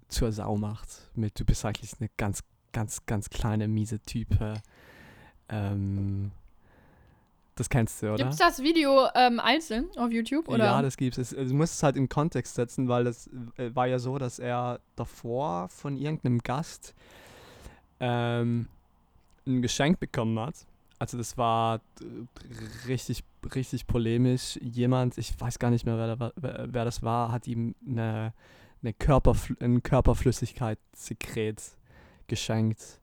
[0.08, 0.88] zur Sau macht.
[1.16, 4.54] Mit, du bist eigentlich eine ganz, ganz, ganz kleine, miese Type.
[5.50, 6.32] Ähm,
[7.56, 8.18] Das kennst du, oder?
[8.18, 10.48] Gibt es das Video ähm, einzeln auf YouTube?
[10.48, 10.64] Oder?
[10.64, 11.18] Ja, das gibt's.
[11.18, 13.28] Es, du musst es halt in Kontext setzen, weil das
[13.58, 16.96] äh, war ja so, dass er davor von irgendeinem Gast
[18.00, 18.68] ähm,
[19.46, 20.56] ein Geschenk bekommen hat.
[21.02, 23.24] Also das war äh, richtig,
[23.56, 24.58] richtig polemisch.
[24.62, 28.34] Jemand, ich weiß gar nicht mehr, wer, da wer, das war, hat ihm eine,
[28.84, 31.62] eine Körperfl ein Körperflüssigkeitssekret
[32.28, 32.99] geschenkt.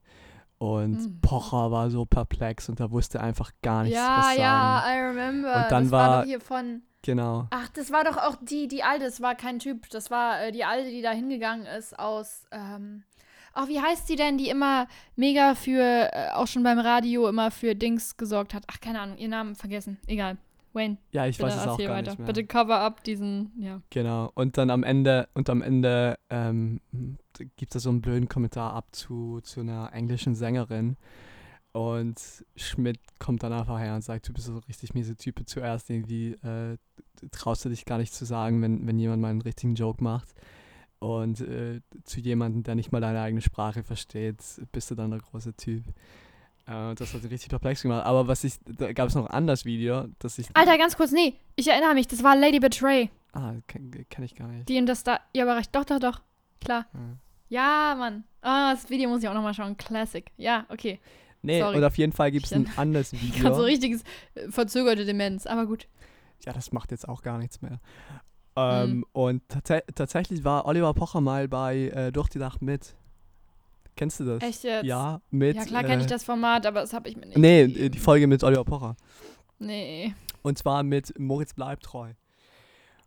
[0.58, 1.20] Und Mhm.
[1.20, 4.40] Pocher war so perplex und er wusste einfach gar nichts ja, was sagen.
[4.40, 5.54] ja, I remember.
[5.64, 6.82] Und dann das war, war- hier von.
[7.02, 7.46] Genau.
[7.50, 9.04] Ach, das war doch auch die, die alte.
[9.04, 9.88] Das war kein Typ.
[9.90, 12.44] Das war äh, die alte, die da hingegangen ist aus.
[12.50, 13.04] Ähm,
[13.54, 14.86] oh, wie heißt die denn, die immer
[15.16, 18.64] mega für, äh, auch schon beim Radio, immer für Dings gesorgt hat?
[18.68, 19.98] Ach, keine Ahnung, ihren Namen vergessen.
[20.06, 20.36] Egal.
[20.74, 22.10] Wayne, Ja, ich weiß es auch gar weiter.
[22.10, 22.26] nicht mehr.
[22.26, 23.80] Bitte cover up diesen, ja.
[23.90, 24.30] Genau.
[24.34, 26.80] Und dann am Ende, und am Ende ähm,
[27.56, 30.96] gibt es so einen blöden Kommentar ab zu, zu einer englischen Sängerin.
[31.72, 35.44] Und Schmidt kommt dann einfach her und sagt, du bist so ein richtig miese Type
[35.44, 35.90] zuerst.
[35.90, 36.76] Irgendwie äh,
[37.30, 40.34] traust du dich gar nicht zu sagen, wenn, wenn jemand mal einen richtigen Joke macht.
[41.00, 44.38] Und äh, zu jemandem, der nicht mal deine eigene Sprache versteht,
[44.72, 45.84] bist du dann der große Typ.
[46.66, 48.04] Äh, das hat ihn richtig perplex gemacht.
[48.04, 50.48] Aber was ich, da gab es noch ein anderes Video, das ich.
[50.54, 53.10] Alter, ganz kurz, nee, ich erinnere mich, das war Lady Betray.
[53.32, 54.68] Ah, kenne kenn ich gar nicht.
[54.68, 55.20] Die in das da.
[55.34, 55.74] Ja, aber recht.
[55.74, 56.20] Doch, doch, doch.
[56.60, 56.86] Klar.
[56.92, 57.00] Ja.
[57.50, 58.24] Ja, Mann.
[58.42, 59.76] Ah, das Video muss ich auch nochmal schauen.
[59.76, 60.26] Classic.
[60.36, 60.98] Ja, okay.
[61.42, 61.76] Nee, Sorry.
[61.76, 63.44] und auf jeden Fall gibt es ein Ich anderes Ich Video.
[63.44, 64.02] habe so richtiges
[64.34, 65.86] äh, verzögerte Demenz, aber gut.
[66.44, 67.80] ja, das macht jetzt auch gar nichts mehr.
[68.58, 68.90] Mhm.
[68.90, 72.94] Ähm, Und tats tatsächlich war Oliver Pocher mal bei äh, Durch die Nacht mit.
[73.96, 74.42] Kennst du das?
[74.42, 74.84] Echt jetzt?
[74.84, 75.56] Ja, mit.
[75.56, 77.36] Ja, klar kenne ich äh, das Format, aber das habe ich mir nicht.
[77.36, 77.90] Nee, gegeben.
[77.90, 78.96] die Folge mit Oliver Pocher.
[79.58, 80.14] Nee.
[80.42, 82.12] Und zwar mit Moritz bleibt treu.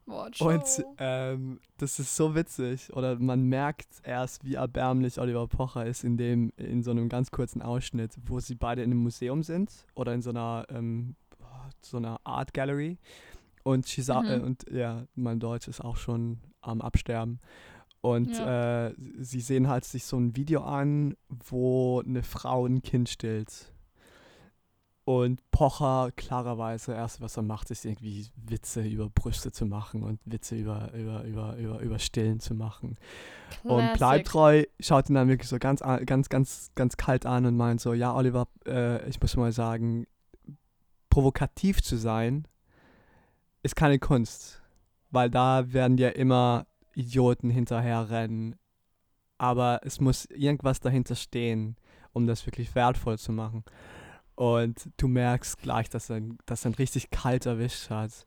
[0.05, 0.49] Wortshow.
[0.49, 2.93] Und ähm, das ist so witzig.
[2.93, 7.31] Oder man merkt erst, wie erbärmlich Oliver Pocher ist in dem, in so einem ganz
[7.31, 11.15] kurzen Ausschnitt, wo sie beide in einem Museum sind oder in so einer, ähm,
[11.81, 12.97] so einer Art Gallery.
[13.63, 14.27] Und, Shisa Mhm.
[14.29, 17.39] äh, und ja, mein Deutsch ist auch schon am Absterben.
[18.01, 23.09] Und äh, sie sehen halt sich so ein Video an, wo eine Frau ein Kind
[23.09, 23.71] stillt.
[25.03, 30.19] Und Pocher, klarerweise, erst was er macht, ist irgendwie Witze über Brüste zu machen und
[30.25, 32.97] Witze über, über, über, über, über Stillen zu machen.
[33.63, 33.97] Und Classic.
[33.97, 37.81] Bleibtreu schaut ihn dann wirklich so ganz, a- ganz, ganz, ganz kalt an und meint
[37.81, 40.05] so, ja, Oliver, äh, ich muss mal sagen,
[41.09, 42.47] provokativ zu sein,
[43.63, 44.61] ist keine Kunst.
[45.09, 48.55] Weil da werden ja immer Idioten hinterherrennen.
[49.37, 51.75] Aber es muss irgendwas dahinter stehen,
[52.13, 53.63] um das wirklich wertvoll zu machen.
[54.35, 58.25] Und du merkst gleich, dass er, dass er ihn richtig kalt erwischt hat.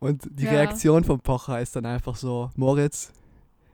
[0.00, 0.52] Und die Ja.
[0.52, 3.12] Reaktion von Pocher ist dann einfach so, Moritz,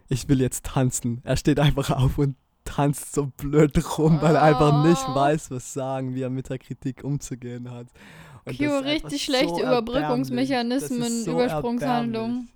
[0.09, 1.21] ich will jetzt tanzen.
[1.25, 5.15] Er steht einfach auf und tanzt so blöd rum, weil er einfach nicht Oh.
[5.15, 7.89] weiß, was sagen, wie er mit der Kritik umzugehen hat.
[8.47, 12.49] Kio, richtig schlechte so Überbrückungsmechanismen, so Übersprungshandlungen.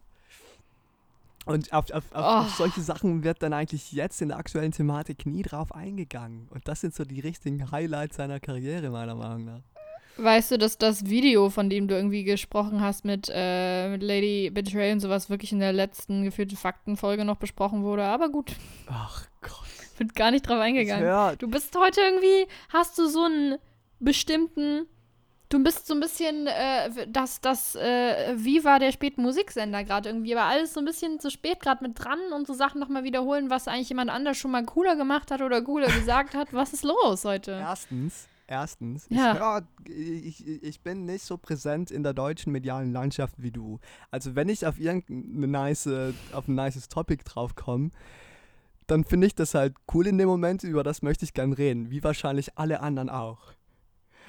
[1.46, 2.18] Und auf, auf, auf, Oh.
[2.46, 6.46] auf solche Sachen wird dann eigentlich jetzt in der aktuellen Thematik nie drauf eingegangen.
[6.50, 9.60] Und das sind so die richtigen Highlights seiner Karriere, meiner Meinung nach.
[10.18, 14.50] Weißt du, dass das Video, von dem du irgendwie gesprochen hast mit, äh, mit Lady
[14.50, 18.02] Betray und sowas, wirklich in der letzten geführten Faktenfolge noch besprochen wurde?
[18.04, 18.52] Aber gut,
[18.88, 19.52] Ach Gott.
[19.96, 21.38] wird gar nicht drauf eingegangen.
[21.38, 23.56] Du bist heute irgendwie, hast du so einen
[24.00, 24.86] bestimmten,
[25.48, 30.34] du bist so ein bisschen, äh, das, das, äh, Viva der späten Musiksender gerade irgendwie,
[30.34, 33.50] aber alles so ein bisschen zu spät gerade mit dran und so Sachen nochmal wiederholen,
[33.50, 36.52] was eigentlich jemand anders schon mal cooler gemacht hat oder cooler gesagt hat.
[36.52, 37.52] Was ist los heute?
[37.52, 39.32] Erstens, erstens, Ja.
[39.32, 43.78] ich, hör, ich, ich bin nicht so präsent in der deutschen medialen Landschaft wie du.
[44.10, 45.88] Also wenn ich auf irgendeine nice,
[46.32, 47.90] auf ein nices Topic draufkomme,
[48.86, 51.90] dann finde ich das halt cool in dem Moment, über das möchte ich gern reden,
[51.90, 53.52] wie wahrscheinlich alle anderen auch.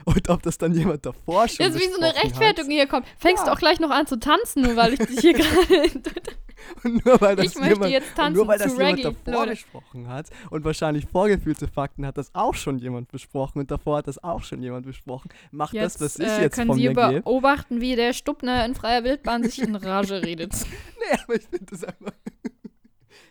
[0.06, 3.06] Und ob das dann jemand davor schon Jetzt wie so eine Rechtfertigung hier kommt.
[3.18, 3.54] Fängst du Ja.
[3.54, 5.84] auch gleich noch an zu tanzen, nur weil ich dich hier gerade.
[5.84, 6.38] hat.
[6.84, 9.34] Und nur weil das Ich möchte jemand, jetzt tanzen nur weil das jemand Reggae, davor
[9.34, 9.52] Leute.
[9.52, 14.08] besprochen hat und wahrscheinlich vorgefühlte Fakten hat das auch schon jemand besprochen und davor hat
[14.08, 16.90] das auch schon jemand besprochen, macht Jetzt, das, was ich äh, jetzt können von Sie
[16.90, 17.22] mir gebe.
[17.22, 20.52] beobachten, wie der Stubner in freier Wildbahn sich in Rage redet.
[21.00, 22.12] Nee, aber ich finde das einfach.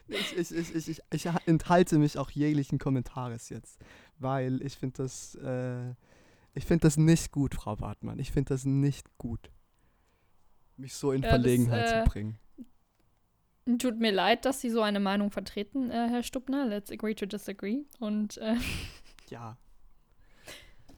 [0.09, 3.79] ich, ich, ich, ich, ich, ich enthalte mich auch jeglichen Kommentares jetzt,
[4.19, 5.93] weil ich finde das, äh,
[6.59, 8.19] ich finde das nicht gut, Frau Bartmann.
[8.19, 9.51] Ich finde das nicht gut,
[10.77, 12.39] mich so in Ja, das, Verlegenheit äh, zu bringen.
[13.79, 16.67] Tut mir leid, dass Sie so eine Meinung vertreten, äh, Herr Stubner.
[16.67, 17.85] Let's agree to disagree.
[18.01, 18.57] Und äh,
[19.31, 19.57] Ja.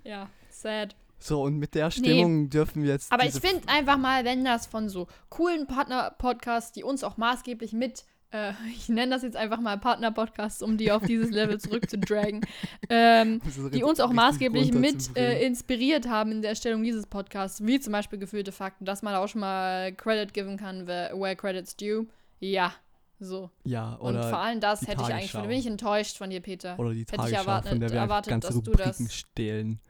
[0.04, 0.96] ja, sad.
[1.18, 3.12] So, und mit der Stimmung dürfen wir jetzt.
[3.12, 7.74] Aber ich finde einfach mal, wenn das von so coolen Partner-Podcasts, die uns auch maßgeblich
[7.74, 12.40] mit äh, ich nenne das jetzt einfach mal Partner-Podcasts, um die auf dieses Level zurückzudragen,
[12.88, 13.40] ähm,
[13.72, 17.92] die uns auch maßgeblich mit äh, inspiriert haben in der Erstellung dieses Podcasts, wie zum
[17.92, 22.06] Beispiel gefühlte Fakten, dass man auch schon mal Credit geben kann, where, credit's due.
[22.40, 22.72] Ja,
[23.18, 23.50] so.
[23.64, 25.42] ja, Und oder vor allem das hätte ich eigentlich, Tagesschau.
[25.48, 26.78] bin ich enttäuscht von dir, Peter.
[26.78, 29.14] Oder die Hätte ich Tagesschau, erwartet- von der wir erwartet, ganze dass du Rubriken das-
[29.14, 29.80] stehlen.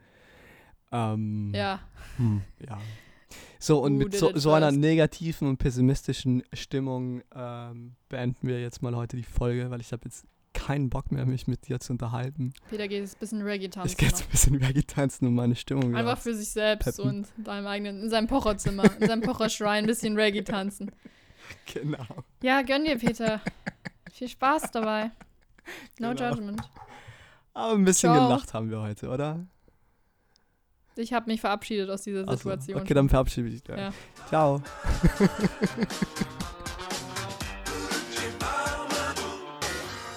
[0.91, 1.79] Ähm, Ja,
[2.17, 2.77] Hm, ja.
[3.59, 8.95] So, und mit so, so einer negativen und pessimistischen Stimmung ähm, beenden wir jetzt mal
[8.95, 12.53] heute die Folge, weil ich habe jetzt keinen Bock mehr, mich mit dir zu unterhalten.
[12.69, 13.95] Peter geht jetzt ein bisschen Reggae tanzen.
[13.97, 14.19] geht noch.
[14.19, 17.09] jetzt ein bisschen Reggae tanzen und meine Stimmung Einfach für sich selbst peppen.
[17.09, 20.91] und in seinem eigenen, in seinem Pocherzimmer, in seinem Pocherschrein ein bisschen Reggae tanzen.
[21.73, 22.05] Genau.
[22.43, 23.41] Ja, gönn dir, Peter.
[24.11, 25.11] Viel Spaß dabei.
[25.99, 26.29] No Genau.
[26.29, 26.61] judgment.
[27.53, 28.27] Aber ein bisschen Ciao.
[28.27, 29.45] gelacht haben wir heute, oder?
[30.95, 32.81] Ich habe mich verabschiedet aus dieser Ach so, Situation.
[32.81, 33.75] Okay, dann verabschiede ich dich.
[33.75, 33.91] Ja.
[34.27, 34.61] Ciao.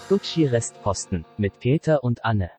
[0.08, 2.50] Gucci Restposten mit Peter und Anne.